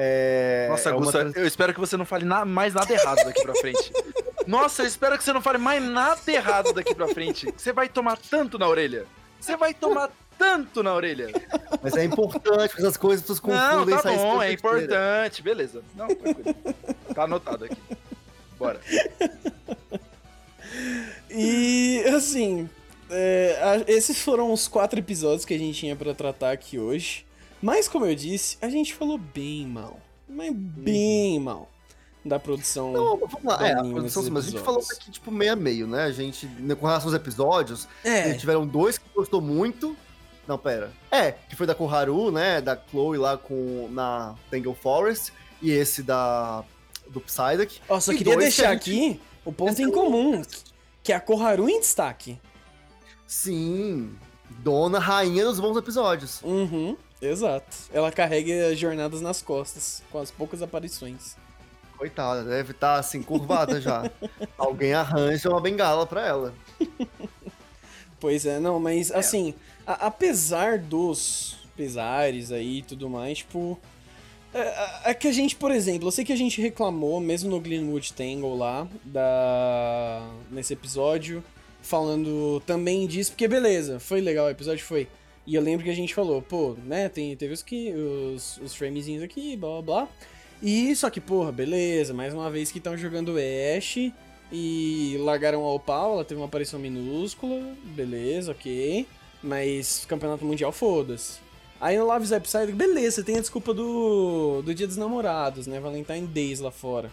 [0.03, 3.22] É, Nossa, é Gusta, trans- eu espero que você não fale na- mais nada errado
[3.24, 3.92] daqui pra frente.
[4.46, 7.53] Nossa, eu espero que você não fale mais nada errado daqui pra frente.
[7.57, 9.05] Você vai tomar tanto na orelha.
[9.38, 11.28] Você vai tomar tanto na orelha.
[11.82, 14.86] Mas é importante, essas coisas as pessoas Não, confundem tá bom, é besteira.
[14.86, 15.42] importante.
[15.42, 15.82] Beleza.
[15.94, 16.57] Não, tranquilo.
[17.14, 17.76] Tá anotado aqui.
[18.59, 18.80] Bora.
[21.30, 22.68] E assim,
[23.11, 27.26] é, a- esses foram os quatro episódios que a gente tinha pra tratar aqui hoje.
[27.62, 29.98] Mas como eu disse, a gente falou bem mal,
[30.28, 31.68] mas bem mal
[32.24, 32.92] da produção.
[32.92, 33.66] Não, vamos lá.
[33.66, 36.04] É, a produção, nesses mas a gente falou aqui, tipo, meio a meio, né?
[36.04, 39.96] A gente, né, com relação aos episódios, É, tiveram dois que gostou muito.
[40.46, 40.90] Não, pera.
[41.11, 42.61] É, que foi da Koharu, né?
[42.61, 45.32] Da Chloe lá com, na Tangle Forest.
[45.62, 46.64] E esse da
[47.08, 47.80] do Psyduck.
[47.88, 50.42] ó, só e queria que deixar gente- aqui o ponto em comum,
[51.02, 52.38] que é a Koharu em destaque.
[53.26, 54.14] Sim,
[54.48, 56.40] dona rainha dos bons episódios.
[56.42, 57.76] Uhum, exato.
[57.92, 61.36] Ela carrega jornadas nas costas, com as poucas aparições.
[61.96, 64.10] Coitada, deve estar assim, curvada já.
[64.56, 66.54] Alguém arranja uma bengala pra ela.
[68.18, 69.54] Pois é, não, mas assim,
[69.86, 73.78] a- apesar dos pesares aí e tudo mais, tipo.
[74.52, 77.60] É, é que a gente, por exemplo, eu sei que a gente reclamou, mesmo no
[77.60, 81.42] Glenwood Tangle lá, da, nesse episódio,
[81.80, 85.06] falando também disso, porque beleza, foi legal o episódio, foi.
[85.51, 87.64] E eu lembro que a gente falou, pô, né, tem, teve os,
[88.36, 90.09] os, os framezinhos aqui, blá blá blá.
[90.62, 93.34] E só que, porra, beleza, mais uma vez que estão jogando
[93.76, 93.96] Ash
[94.53, 99.05] e largaram a Opal, ela teve uma aparição minúscula, beleza, ok.
[99.42, 101.40] Mas campeonato mundial, foda-se.
[101.80, 105.80] Aí no Love Zap Side, beleza, tem a desculpa do, do Dia dos Namorados, né?
[105.80, 107.11] Valentine Days lá fora.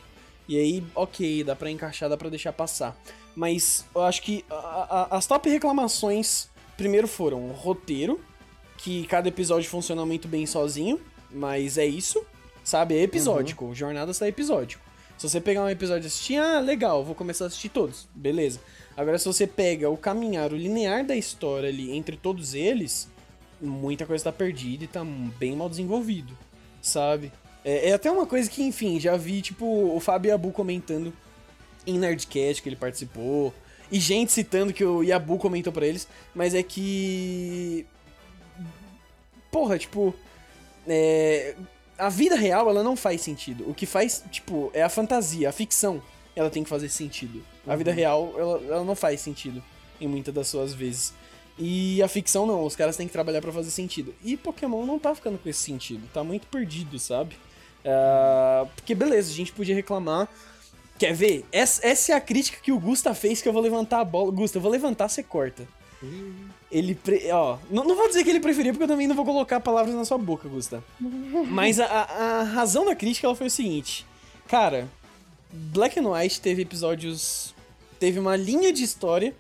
[0.48, 2.96] E aí, ok, dá pra encaixar, dá pra deixar passar.
[3.36, 8.20] Mas eu acho que a- a- as top reclamações, primeiro foram o roteiro,
[8.78, 11.00] que cada episódio funciona muito bem sozinho,
[11.32, 12.24] mas é isso,
[12.64, 12.96] sabe?
[12.96, 14.84] É episódico, jornada está episódico.
[15.18, 18.60] Se você pegar um episódio e assistir, ah, legal, vou começar a assistir todos, beleza.
[18.96, 23.10] Agora, se você pega o caminhar, o linear da história ali entre todos eles,
[23.60, 26.38] muita coisa tá perdida e tá bem mal desenvolvido,
[26.82, 27.32] sabe?
[27.66, 31.12] É, é até uma coisa que, enfim, já vi, tipo, o Fábio Yabu comentando
[31.86, 33.54] em Nerdcast que ele participou,
[33.92, 37.86] e gente citando que o Yabu comentou pra eles, mas é que.
[39.52, 40.14] Porra, tipo.
[40.88, 41.56] É...
[41.98, 43.68] A vida real, ela não faz sentido.
[43.68, 46.00] O que faz, tipo, é a fantasia, a ficção,
[46.36, 47.44] ela tem que fazer sentido.
[47.66, 49.64] A vida real, ela, ela não faz sentido
[50.00, 51.12] em muitas das suas vezes.
[51.58, 54.14] E a ficção não, os caras têm que trabalhar pra fazer sentido.
[54.24, 57.36] E Pokémon não tá ficando com esse sentido, tá muito perdido, sabe?
[57.84, 60.28] Ah, porque beleza, a gente podia reclamar.
[61.00, 61.46] Quer ver?
[61.52, 64.32] Essa, essa é a crítica que o Gusta fez que eu vou levantar a bola.
[64.32, 65.68] Gusta, eu vou levantar, você corta.
[66.72, 67.32] Ele, pre...
[67.32, 69.96] ó, não, não vou dizer que ele preferia, porque eu também não vou colocar palavras
[69.96, 70.84] na sua boca, Gusta.
[71.50, 74.06] Mas a, a, a razão da crítica ela foi o seguinte:
[74.48, 74.88] Cara,
[75.52, 77.56] Black and White teve episódios.
[78.00, 79.34] Teve uma linha de história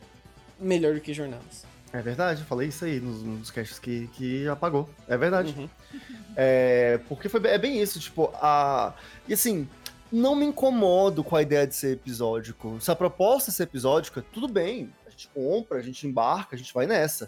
[0.59, 1.65] melhor do que Jornadas.
[1.93, 4.89] É verdade, eu falei isso aí nos, nos casts que, que apagou.
[5.07, 5.53] É verdade.
[5.57, 5.69] Uhum.
[6.39, 8.93] É, porque foi, é bem isso, tipo, a.
[9.27, 9.67] E assim,
[10.11, 12.77] não me incomodo com a ideia de ser episódico.
[12.79, 14.93] Se a proposta é ser episódica, tudo bem.
[15.17, 17.27] A gente compra, a gente embarca, a gente vai nessa.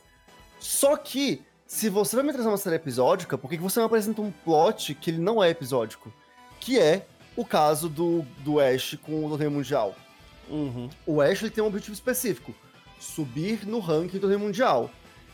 [0.60, 4.22] Só que, se você vai me trazer uma série episódica, por que você me apresenta
[4.22, 6.14] um plot que ele não é episódico?
[6.60, 9.96] Que é o caso do, do Ash com o torneio mundial.
[10.48, 10.88] Uhum.
[11.04, 12.54] O Ash ele tem um objetivo específico:
[13.00, 14.92] subir no ranking do torneio mundial.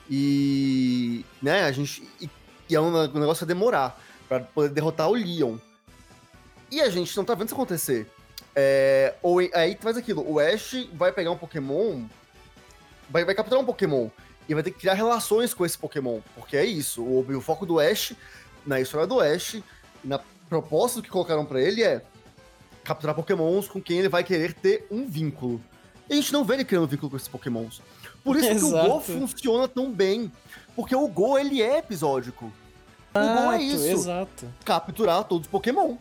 [0.10, 2.08] E, né, a gente.
[2.22, 2.30] E,
[2.70, 5.58] e é um, um negócio vai demorar pra poder derrotar o Leon.
[6.72, 8.10] E a gente não tá vendo isso acontecer.
[8.56, 12.06] É, ou aí faz aquilo: o Ash vai pegar um Pokémon,
[13.10, 14.10] vai, vai capturar um Pokémon
[14.48, 16.20] e vai ter que criar relações com esse Pokémon.
[16.36, 17.02] Porque é isso.
[17.02, 18.14] O, o foco do Ash,
[18.66, 19.58] na história do Ash,
[20.04, 22.02] na proposta que colocaram para ele é
[22.84, 25.62] capturar Pokémons com quem ele vai querer ter um vínculo.
[26.10, 27.82] E a gente não vê ele criando vínculo com esses Pokémons.
[28.24, 29.02] Por isso que o Go Exato.
[29.02, 30.32] funciona tão bem.
[30.76, 32.52] Porque o Go, ele é episódico.
[33.14, 33.86] O Go é isso.
[33.86, 34.48] Exato.
[34.64, 35.98] Capturar todos os Pokémon.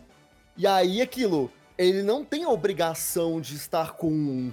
[0.56, 4.52] E aí, aquilo, ele não tem a obrigação de estar com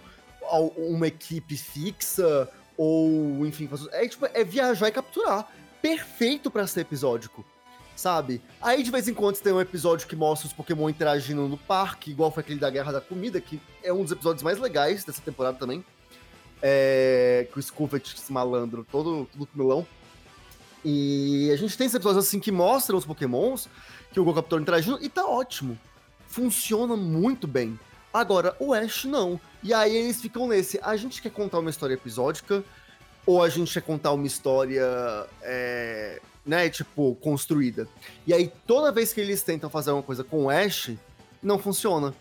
[0.78, 5.48] uma equipe fixa ou, enfim, é tipo, é viajar e capturar.
[5.82, 7.46] Perfeito pra ser episódico.
[7.96, 8.42] Sabe?
[8.60, 12.10] Aí de vez em quando tem um episódio que mostra os Pokémon interagindo no parque,
[12.10, 15.22] igual foi aquele da Guerra da Comida, que é um dos episódios mais legais dessa
[15.22, 15.86] temporada também.
[16.62, 19.86] É, com o Scovet, esse malandro, todo, todo comilão.
[20.84, 23.70] E a gente tem esses episódios assim que mostram os Pokémons
[24.12, 25.78] que o Go capturou interagindo e tá ótimo.
[26.28, 27.80] Funciona muito bem.
[28.14, 29.40] Agora, o Ash não.
[29.64, 30.80] E aí eles ficam nesse.
[30.84, 32.64] A gente quer contar uma história episódica
[33.26, 34.84] ou a gente quer contar uma história,
[35.42, 37.88] é, né, tipo, construída.
[38.26, 40.92] E aí toda vez que eles tentam fazer uma coisa com o Ash,
[41.42, 42.14] não funciona.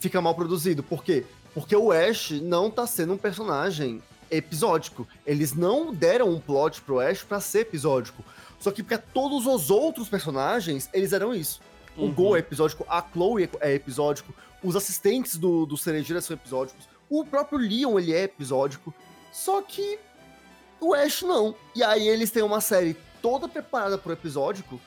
[0.00, 0.82] Fica mal produzido.
[0.82, 1.24] Por quê?
[1.52, 5.06] Porque o Ash não tá sendo um personagem episódico.
[5.24, 8.24] Eles não deram um plot pro Ash pra ser episódico.
[8.58, 11.60] Só que pra todos os outros personagens, eles eram isso.
[11.96, 12.12] O Uhum.
[12.12, 14.34] Go é episódico, a Chloe é episódico,
[14.64, 18.92] os assistentes do, do Cerejeira são episódicos, o próprio Leon ele é episódico,
[19.30, 19.98] só que
[20.80, 21.54] o Ash não.
[21.74, 24.80] E aí eles têm uma série toda preparada pro episódico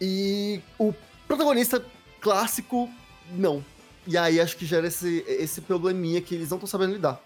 [0.00, 0.92] e o
[1.26, 1.84] protagonista
[2.20, 2.90] clássico
[3.30, 3.64] não.
[4.06, 7.22] E aí acho que gera esse, esse probleminha que eles não estão sabendo lidar.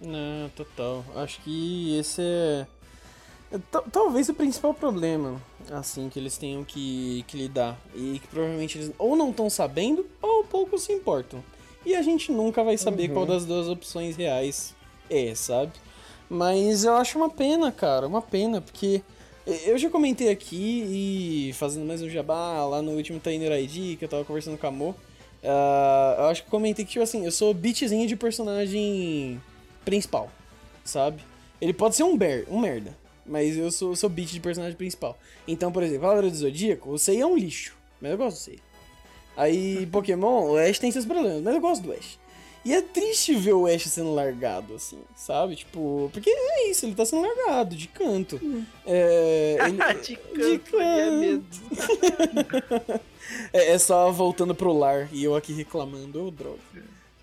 [0.00, 1.04] Não, total.
[1.16, 2.66] Acho que esse é.
[3.52, 5.40] É ta- Talvez o principal problema,
[5.70, 7.78] assim, que eles tenham que, que lidar.
[7.94, 11.42] E que provavelmente eles ou não estão sabendo, ou pouco se importam.
[11.84, 13.14] E a gente nunca vai saber Uhum.
[13.14, 14.74] qual das duas opções reais
[15.08, 15.72] é, sabe?
[16.28, 19.00] Mas eu acho uma pena, cara, uma pena, porque
[19.64, 20.82] eu já comentei aqui
[21.48, 24.66] e fazendo mais um jabá lá no último Trainer ID que eu tava conversando com
[24.66, 24.96] a Mo.
[25.44, 29.40] ah, eu acho que comentei que, tipo assim, eu sou beatzinho de personagem
[29.84, 30.28] principal,
[30.84, 31.22] sabe?
[31.60, 32.96] Ele pode ser um, ber, um merda,
[33.28, 35.18] mas eu sou, sou beat de personagem principal.
[35.46, 38.40] Então, por exemplo, Cavaleiro do Zodíaco, o Sei é um lixo, mas eu gosto do
[38.40, 38.58] Sei.
[39.36, 42.18] Aí, Pokémon, o Ash tem seus problemas, mas eu gosto do Ash.
[42.64, 45.54] E é triste ver o Ash sendo largado, assim, sabe?
[45.54, 48.40] Tipo, porque é isso, ele tá sendo largado, de canto.
[48.84, 51.44] É, ele- de canto, é mesmo.
[53.52, 56.58] é, é só voltando pro lar e eu aqui reclamando, ô droga.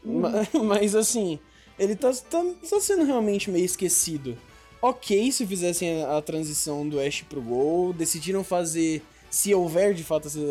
[0.03, 0.31] Ma-
[0.63, 1.39] Mas assim,
[1.77, 4.37] ele tá, tá, tá sendo realmente meio esquecido.
[4.85, 10.03] Ok se fizessem a, a transição do Ash pro Gol, decidiram fazer, se houver de
[10.03, 10.41] fato essa,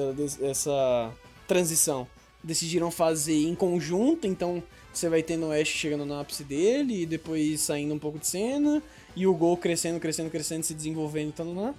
[0.41, 1.13] essa
[1.47, 2.09] transição,
[2.43, 7.07] decidiram fazer em conjunto, então você vai tendo o Ash chegando no ápice dele e
[7.07, 8.83] depois saindo um pouco de cena,
[9.15, 11.75] e o Gol crescendo, crescendo, crescendo, se desenvolvendo e lá.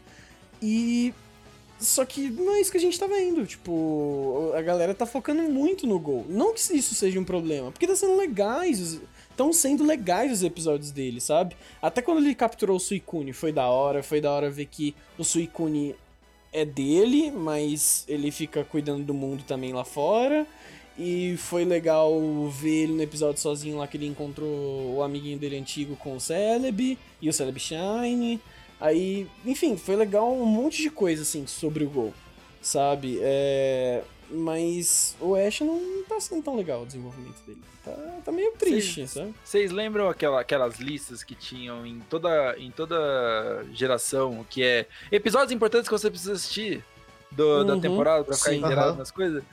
[0.61, 1.11] E
[1.79, 3.47] só que não é isso que a gente tá vendo.
[3.47, 6.23] Tipo, a galera tá focando muito no gol.
[6.29, 9.01] Não que isso seja um problema, porque tá sendo legais.
[9.33, 11.55] Estão sendo legais os episódios dele, sabe?
[11.81, 14.03] Até quando ele capturou o Suicune, foi da hora.
[14.03, 15.95] Foi da hora ver que o Suicune
[16.51, 20.45] é dele, mas ele fica cuidando do mundo também lá fora.
[20.99, 22.13] E foi legal
[22.49, 26.19] ver ele no episódio sozinho lá que ele encontrou o amiguinho dele antigo com o
[26.19, 28.39] Celebi e o Celebi Shine.
[28.79, 32.13] Aí, enfim, foi legal um monte de coisa, assim, sobre o Gol,
[32.61, 33.17] sabe?
[33.19, 34.03] É...
[34.35, 37.61] Mas o Ash não tá sendo tão legal o desenvolvimento dele.
[37.85, 37.91] Tá,
[38.25, 39.33] tá meio triste, sabe?
[39.43, 45.51] Vocês lembram aquela, aquelas listas que tinham em toda, em toda geração, que é episódios
[45.51, 46.83] importantes que você precisa assistir
[47.31, 48.97] do- da Uhum, temporada pra ficar inteirado Aham.
[48.97, 49.43] nas coisas?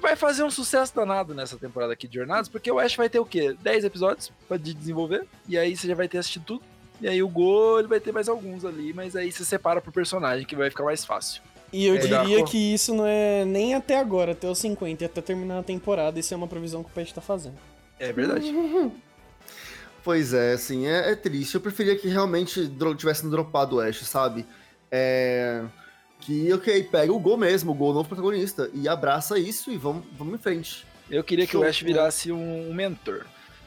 [0.00, 3.20] Vai fazer um sucesso danado nessa temporada aqui de Jornadas, porque o Ash vai ter
[3.20, 3.56] o quê?
[3.62, 6.62] 10 episódios pra de desenvolver, e aí você já vai ter assistido tudo.
[7.00, 9.92] E aí o Go, ele vai ter mais alguns ali, mas aí você separa pro
[9.92, 11.42] personagem, que vai ficar mais fácil.
[11.76, 15.02] E eu É, diria dá- que isso não é nem até agora, até os 50
[15.02, 16.20] e até terminar a temporada.
[16.20, 17.56] Isso é uma previsão que o Pet tá fazendo.
[17.98, 18.52] É verdade.
[20.02, 21.54] Pois é, assim, é, é triste.
[21.54, 24.46] Eu preferia que realmente tivessem dropado o Ash, sabe?
[24.90, 25.64] É.
[26.20, 30.04] Que, ok, pega o Gol mesmo, o Gol novo protagonista, e abraça isso e vamos,
[30.16, 30.86] vamos em frente.
[31.10, 31.62] Eu queria que o.
[31.64, 33.26] Ash virasse um, mentor.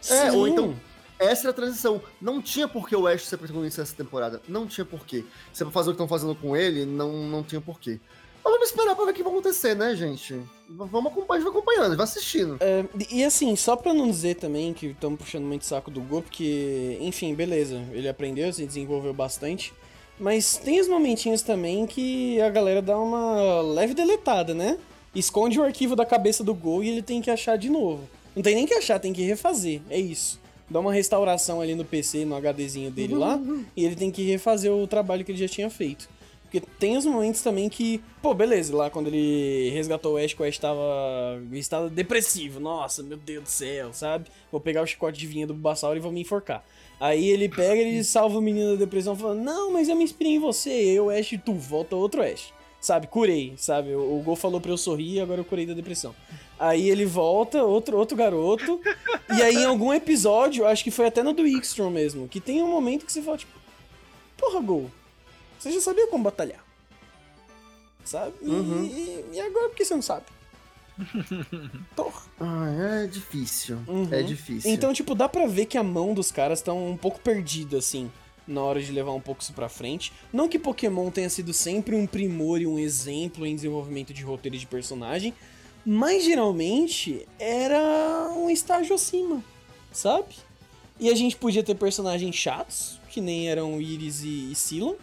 [0.09, 0.51] É, ou Sim.
[0.53, 0.75] então-
[1.19, 2.01] Essa era a transição.
[2.21, 4.41] Não tinha por que o Ash ser protagonista dessa temporada.
[4.47, 5.25] Não tinha por quê.
[5.51, 7.99] Se é fazer o que estão fazendo com ele, não, não tinha por quê.
[8.43, 10.39] Mas vamos esperar pra ver o que vai acontecer, né, gente?
[10.69, 12.57] Vamos acompanhar, vai acompanhando, vai assistindo.
[12.61, 16.21] É, e assim, só pra não dizer também que estamos puxando muito saco do Go,
[16.21, 19.73] porque, enfim, beleza, ele aprendeu, se desenvolveu bastante.
[20.17, 24.77] Mas tem os momentinhos também que a galera dá uma leve deletada, né?
[25.13, 28.07] Esconde o arquivo da cabeça do Go e ele tem que achar de novo.
[28.33, 29.81] Não tem nem que achar, tem que refazer.
[29.89, 30.39] É isso.
[30.69, 33.39] Dá uma restauração ali no PC, no HDzinho dele lá,
[33.75, 36.09] e ele tem que refazer o trabalho que ele já tinha feito.
[36.43, 40.43] Porque tem os momentos também que, pô, beleza, lá quando ele resgatou o Ash, o
[40.45, 40.81] Ash tava
[41.51, 42.57] em estado depressivo.
[42.59, 44.29] Nossa, meu Deus do céu, sabe?
[44.49, 46.63] Vou pegar o chicote de vinha do Bulbasaur e vou me enforcar.
[47.01, 50.35] Aí ele pega e salva o menino da depressão falando, não, mas eu me inspirei
[50.35, 52.53] em você, eu, Ash, tu, volta outro Ash.
[52.79, 53.93] Sabe, curei, sabe?
[53.95, 56.15] O, o Gol falou pra eu sorrir e agora eu curei da depressão.
[56.59, 58.79] Aí ele volta, outro, outro garoto,
[59.35, 62.61] e aí em algum episódio, acho que foi até no do Ixtron mesmo, que tem
[62.61, 63.51] um momento que você fala, tipo,
[64.37, 64.91] porra, Gol,
[65.59, 66.63] você já sabia como batalhar.
[68.05, 68.33] Sabe?
[68.41, 68.83] E, Uhum.
[68.85, 70.25] e, e agora por que você não sabe?
[71.95, 72.21] Porra.
[72.39, 73.79] Ah, é difícil.
[73.87, 74.07] Uhum.
[74.11, 74.71] É difícil.
[74.71, 78.11] Então, tipo, dá pra ver que a mão dos caras estão um pouco perdida, assim,
[78.47, 80.13] na hora de levar um pouco isso pra frente.
[80.31, 84.57] Não que Pokémon tenha sido sempre um primor e um exemplo em desenvolvimento de roteiro
[84.57, 85.33] de personagem,
[85.85, 89.43] mas geralmente era um estágio acima,
[89.91, 90.35] sabe?
[90.99, 94.97] E a gente podia ter personagens chatos, que nem eram Iris e, e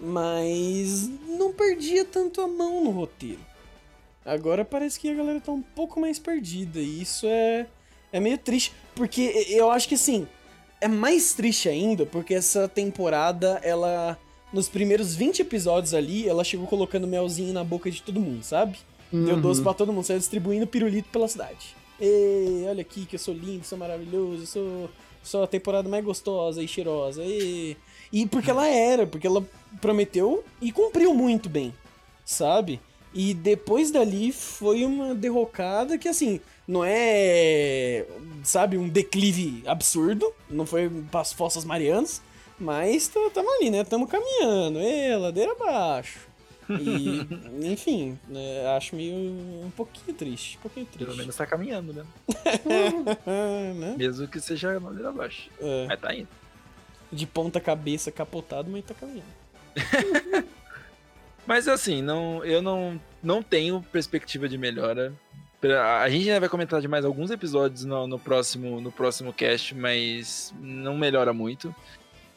[0.00, 3.40] mas não perdia tanto a mão no roteiro.
[4.24, 7.66] Agora parece que a galera tá um pouco mais perdida, e isso é,
[8.12, 10.26] é meio triste, porque eu acho que assim,
[10.82, 14.18] é mais triste ainda, porque essa temporada, ela,
[14.52, 18.78] nos primeiros 20 episódios ali, ela chegou colocando melzinho na boca de todo mundo, sabe?
[19.12, 19.40] Deu Uhum.
[19.40, 21.74] doce pra todo mundo, saiu distribuindo pirulito pela cidade.
[22.00, 24.90] Ei, olha aqui que eu sou lindo, sou maravilhoso, sou,
[25.22, 27.22] sou a temporada mais gostosa e cheirosa.
[27.24, 27.76] E,
[28.12, 29.44] e porque ela era, porque ela
[29.80, 31.72] prometeu e cumpriu muito bem,
[32.24, 32.80] sabe?
[33.14, 38.06] E depois dali foi uma derrocada que, assim, não é,
[38.42, 42.22] sabe, um declive absurdo, não foi para as Fossas Marianas,
[42.58, 43.84] mas tá- tamo ali, né?
[43.84, 46.20] Tamo caminhando, é, ladeira abaixo.
[46.70, 47.26] E,
[47.70, 51.04] enfim, né, acho meio um pouquinho triste, um pouquinho triste.
[51.04, 52.04] Pelo menos tá caminhando, né?
[53.76, 53.94] Né?
[53.98, 55.50] Mesmo que seja ladeira abaixo.
[55.60, 56.28] É, Mas tá indo.
[57.10, 59.24] de ponta cabeça capotado, mas tá caminhando.
[61.46, 65.12] Mas assim, não, eu não, não tenho perspectiva de melhora.
[66.00, 69.74] A gente ainda vai comentar de mais alguns episódios no, no próximo, no próximo cast,
[69.74, 71.74] mas não melhora muito.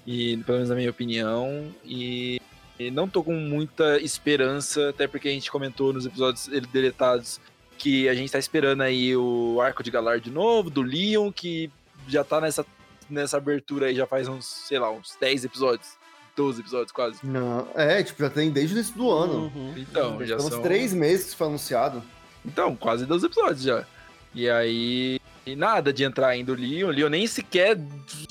[0.05, 1.73] E pelo menos na minha opinião.
[1.83, 2.39] E,
[2.79, 7.39] e não tô com muita esperança, até porque a gente comentou nos episódios deletados
[7.77, 11.69] que a gente tá esperando aí o arco de Galar de novo, do Leon, que
[12.07, 12.65] já tá nessa,
[13.09, 15.97] nessa abertura aí já faz uns, sei lá, uns 10 episódios,
[16.35, 17.19] 12 episódios quase.
[17.23, 19.51] Não, é, tipo, já tem desde o início do ano.
[19.55, 19.73] Uhum.
[19.77, 20.61] Então, já uns são...
[20.61, 22.03] três meses que foi anunciado.
[22.45, 23.85] Então, quase 12 episódios já.
[24.33, 25.19] E aí.
[25.45, 26.87] E nada de entrar ainda o Leon.
[26.87, 27.79] O Leon nem sequer.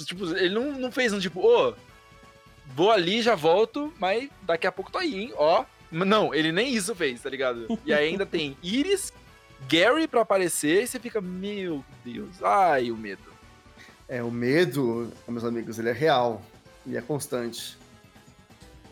[0.04, 1.74] Tipo, ele não, não fez um tipo, ô.
[2.74, 5.32] vou ali, já volto, mas daqui a pouco tô aí, hein?
[5.36, 5.64] Ó.
[5.90, 7.78] Não, ele nem isso fez, tá ligado?
[7.84, 9.12] E aí ainda tem Iris,
[9.68, 13.22] Gary pra aparecer, e você fica, meu Deus, ai, o medo.
[14.08, 16.42] É, o medo, meus amigos, ele é real.
[16.86, 17.78] E é constante.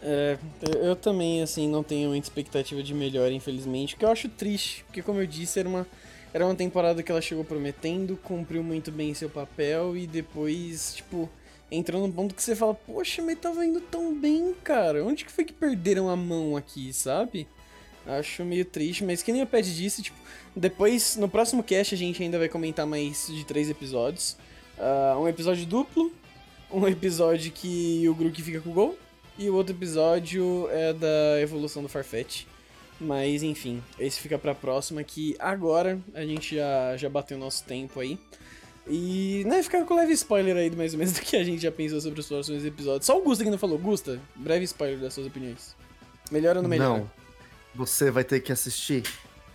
[0.03, 0.37] É,
[0.81, 4.85] eu, também, assim, não tenho muita expectativa de melhora, infelizmente, o que eu acho triste,
[4.85, 5.87] porque como eu disse, era uma,
[6.35, 11.31] era uma temporada que ela chegou prometendo, cumpriu muito bem seu papel e depois, tipo,
[11.71, 15.31] entrou num ponto que você fala, poxa, mas tava indo tão bem, cara, onde que
[15.31, 17.47] foi que perderam a mão aqui, sabe?
[18.05, 20.17] Acho meio triste, mas que nem o Pet disse, tipo,
[20.57, 24.37] depois, no próximo cast a gente ainda vai comentar mais de três episódios.
[24.77, 26.13] Ah, um episódio duplo,
[26.71, 28.99] um episódio que o Grook fica com o gol,
[29.39, 32.45] e o outro episódio é da evolução do Farfetch.
[33.01, 37.99] Mas enfim, esse fica pra próxima que agora a gente já, já bateu nosso tempo
[37.99, 38.19] aí.
[38.87, 41.71] E, né, ficar com leve spoiler aí, mais ou menos, do que a gente já
[41.73, 43.07] pensou sobre os próximos episódios.
[43.07, 43.79] Só o Gusta que não falou.
[43.79, 45.75] Gusta, breve spoiler das suas opiniões.
[46.31, 46.99] Melhor ou não melhor?
[46.99, 47.11] Não.
[47.75, 49.03] Você vai ter que assistir.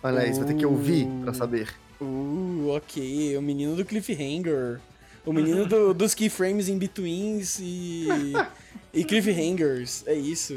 [0.02, 1.68] Aliás, vai ter que ouvir pra saber.
[2.00, 3.36] Uh, ok.
[3.36, 4.80] O menino do cliffhanger.
[5.26, 8.06] O menino do- dos keyframes in betweens e,
[8.92, 10.04] e cliffhangers.
[10.06, 10.54] É isso.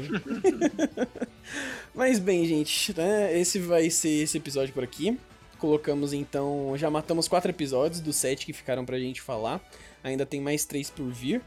[1.94, 3.38] Mas bem, gente, né?
[3.38, 5.18] Esse vai ser esse episódio por aqui.
[5.58, 6.74] Colocamos então.
[6.76, 9.60] Já matamos quatro episódios dos sete que ficaram pra gente falar.
[10.02, 11.42] Ainda tem mais três por vir.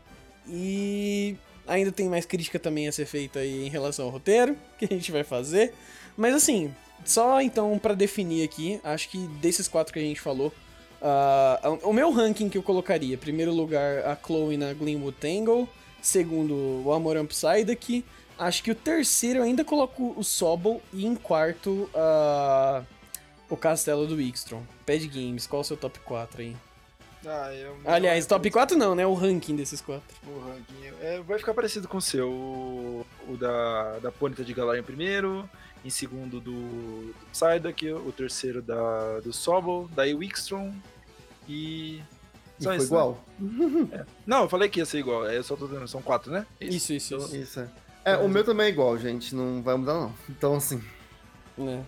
[0.48, 1.36] E
[1.68, 4.88] ainda tem mais crítica também a ser feita aí em relação ao roteiro que a
[4.88, 5.74] gente vai fazer.
[6.16, 6.74] Mas assim,
[7.04, 10.54] só então pra definir aqui, acho que desses quatro que a gente falou,
[11.02, 15.68] ah, o meu ranking que eu colocaria, primeiro lugar a Chloe na Glenwood Tangle,
[16.06, 18.04] segundo o Amoran Psyduck,
[18.38, 22.86] Acho que o terceiro eu ainda coloco o Sobol e em quarto uh,
[23.50, 24.62] o Castelo do Wickstrom.
[24.86, 26.56] Pad Games, qual é o seu top 4 aí?
[27.26, 29.08] Ah, eu- Aliás, top 4 não, né?
[29.08, 30.16] O ranking desses quatro.
[30.28, 32.30] O ranking é, vai ficar parecido com o seu.
[32.30, 35.50] O, o da, da Ponyta de Galar em primeiro,
[35.84, 40.74] em segundo do, do Psyduck, o terceiro da, do Sobol, daí Wickstrom
[41.48, 42.02] e.
[42.60, 43.00] E Só foi isso, né?
[43.00, 43.26] igual.
[44.26, 46.46] Não, eu falei que ia ser igual, é, eu só tô dando, são quatro, né?
[46.62, 47.36] Isso, isso, isso.
[47.36, 47.68] Isso é.
[48.14, 49.34] É, o meu também é igual, gente.
[49.36, 50.14] Não vai mudar, não.
[50.30, 50.82] Então, assim.
[51.58, 51.84] né?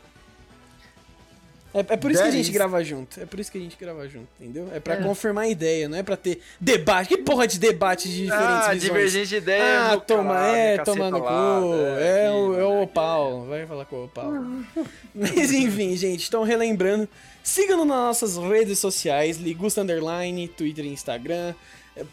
[1.74, 3.20] É, é por isso que a That gente is- grava junto.
[3.20, 4.68] É por isso que a gente grava junto, entendeu?
[4.74, 5.04] É pra É.
[5.04, 7.10] confirmar a ideia, não é pra ter debate.
[7.10, 8.82] Que porra de debate de diferentes Ah, visões?
[8.82, 9.92] divergente de ideia.
[9.92, 11.28] Ah, toma, caralho, é, toma no cu.
[12.00, 13.46] É, aqui, o, é o Opal.
[13.46, 14.32] Vai falar com o Opal.
[15.14, 17.08] Mas enfim, gente, então relembrando,
[17.48, 21.54] sigam-nos nas nossas redes sociais, Ligusta Underline, Twitter e Instagram,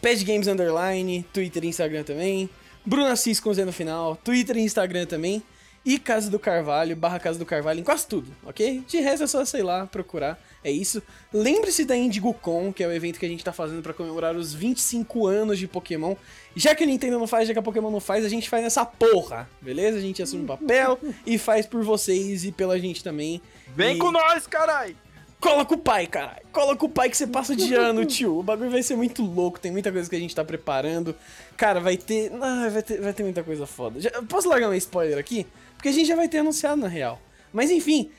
[0.01, 2.49] Pad Games Underline, Twitter e Instagram também,
[2.85, 5.43] Bruna Cis com Z no final, Twitter e Instagram também,
[5.85, 8.83] e Casa do Carvalho, barra Casa do Carvalho, em quase tudo, ok?
[8.87, 11.03] De resto é só, sei lá, procurar, é isso.
[11.31, 14.51] Lembre-se da IndigoCon, que é o evento que a gente tá fazendo pra comemorar os
[14.51, 16.15] 25 anos de Pokémon.
[16.55, 18.63] Já que a Nintendo não faz, já que a Pokémon não faz, a gente faz
[18.63, 19.97] nessa porra, beleza?
[19.97, 23.39] A gente assume o papel e faz por vocês e pela gente também.
[23.75, 24.95] Vem E- com nós, carai!
[25.39, 26.41] Cola com o pai, caralho.
[26.51, 28.39] Cola com o pai que você passa de ano, tio.
[28.39, 29.59] O bagulho vai ser muito louco.
[29.59, 31.15] Tem muita coisa que a gente tá preparando.
[31.55, 32.31] Cara, vai ter.
[32.41, 33.99] Ah, vai ter, vai ter muita coisa foda.
[34.01, 35.45] Já- posso largar um spoiler aqui?
[35.75, 37.21] Porque a gente já vai ter anunciado na real.
[37.53, 38.09] Mas enfim,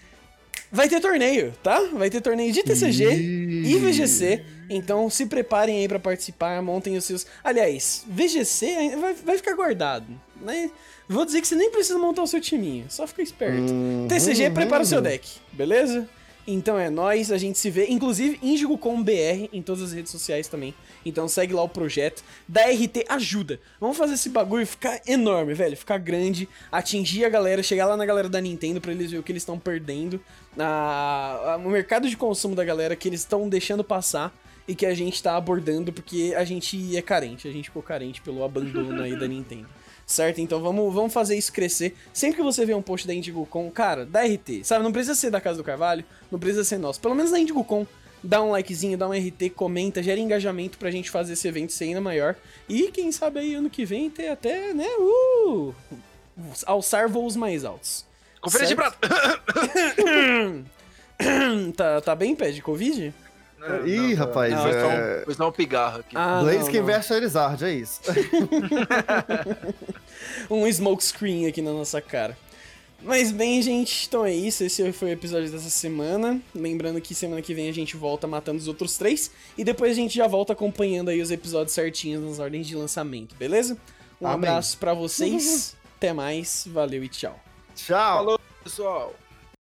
[0.71, 1.81] vai ter torneio, tá?
[1.95, 3.05] Vai ter torneio de TCG
[3.67, 4.45] e VGC.
[4.71, 7.27] Então se preparem aí pra participar, montem os seus.
[7.43, 10.07] Aliás, VGC vai, vai ficar guardado.
[10.41, 10.71] Né?
[11.09, 13.73] Vou dizer que você nem precisa montar o seu timinho, só fica esperto.
[13.73, 16.09] Uhum, TCG, prepara o seu deck, beleza?
[16.49, 20.13] Então é nóis, a gente se vê, inclusive Indigo com BR em todas as redes
[20.13, 20.73] sociais também.
[21.05, 22.23] Então segue lá o projeto.
[22.47, 23.59] Da RT ajuda.
[23.81, 28.07] Vamos fazer esse bagulho ficar enorme, velho, ficar grande, atingir a galera, chegar lá na
[28.07, 30.21] galera da Nintendo pra eles verem o que eles estão perdendo,
[30.57, 34.33] a, a- o mercado de consumo da galera que eles estão deixando passar
[34.69, 38.21] e que a gente tá abordando porque a gente é carente, a gente ficou carente
[38.23, 39.67] pelo abandono aí da Nintendo.
[40.07, 40.41] Certo?
[40.41, 41.97] Então vamos, vamos fazer isso crescer.
[42.13, 44.85] Sempre que você vê um post da IndigoCon, cara, da RT, sabe?
[44.85, 47.01] Não precisa ser da Casa do Carvalho, não precisa ser nosso.
[47.01, 47.85] Pelo menos da IndigoCon,
[48.23, 51.85] dá um likezinho, dá um RT, comenta, gera engajamento pra gente fazer esse evento ser
[51.85, 52.37] ainda maior.
[52.69, 55.75] E quem sabe aí ano que vem ter até, né, uh,
[56.67, 58.07] alçar voos mais altos.
[58.41, 58.99] Conferência de prata!
[61.77, 63.13] tá, tá bem, pé de Covid?
[63.85, 65.21] Ih, rapaz, Não, Foi só, é...
[65.21, 66.17] um, foi só um pigarro aqui.
[66.17, 66.83] Ah, Blaze não, que não.
[66.83, 68.01] investe a Charizard, é isso.
[70.51, 72.37] um smoke screen aqui na nossa cara.
[73.03, 74.65] Mas bem, gente, então é isso.
[74.65, 76.41] Esse foi o episódio dessa semana.
[76.55, 79.31] Lembrando que semana que vem a gente volta matando os outros três.
[79.57, 83.37] E depois a gente já volta acompanhando aí os episódios certinhos nas ordens de lançamento,
[83.37, 83.77] beleza?
[84.21, 84.49] Um Amém.
[84.49, 85.77] abraço pra vocês.
[85.97, 86.67] Até mais.
[86.67, 87.39] Valeu e tchau.
[87.75, 88.17] Tchau.
[88.19, 89.26] Falou, pessoal!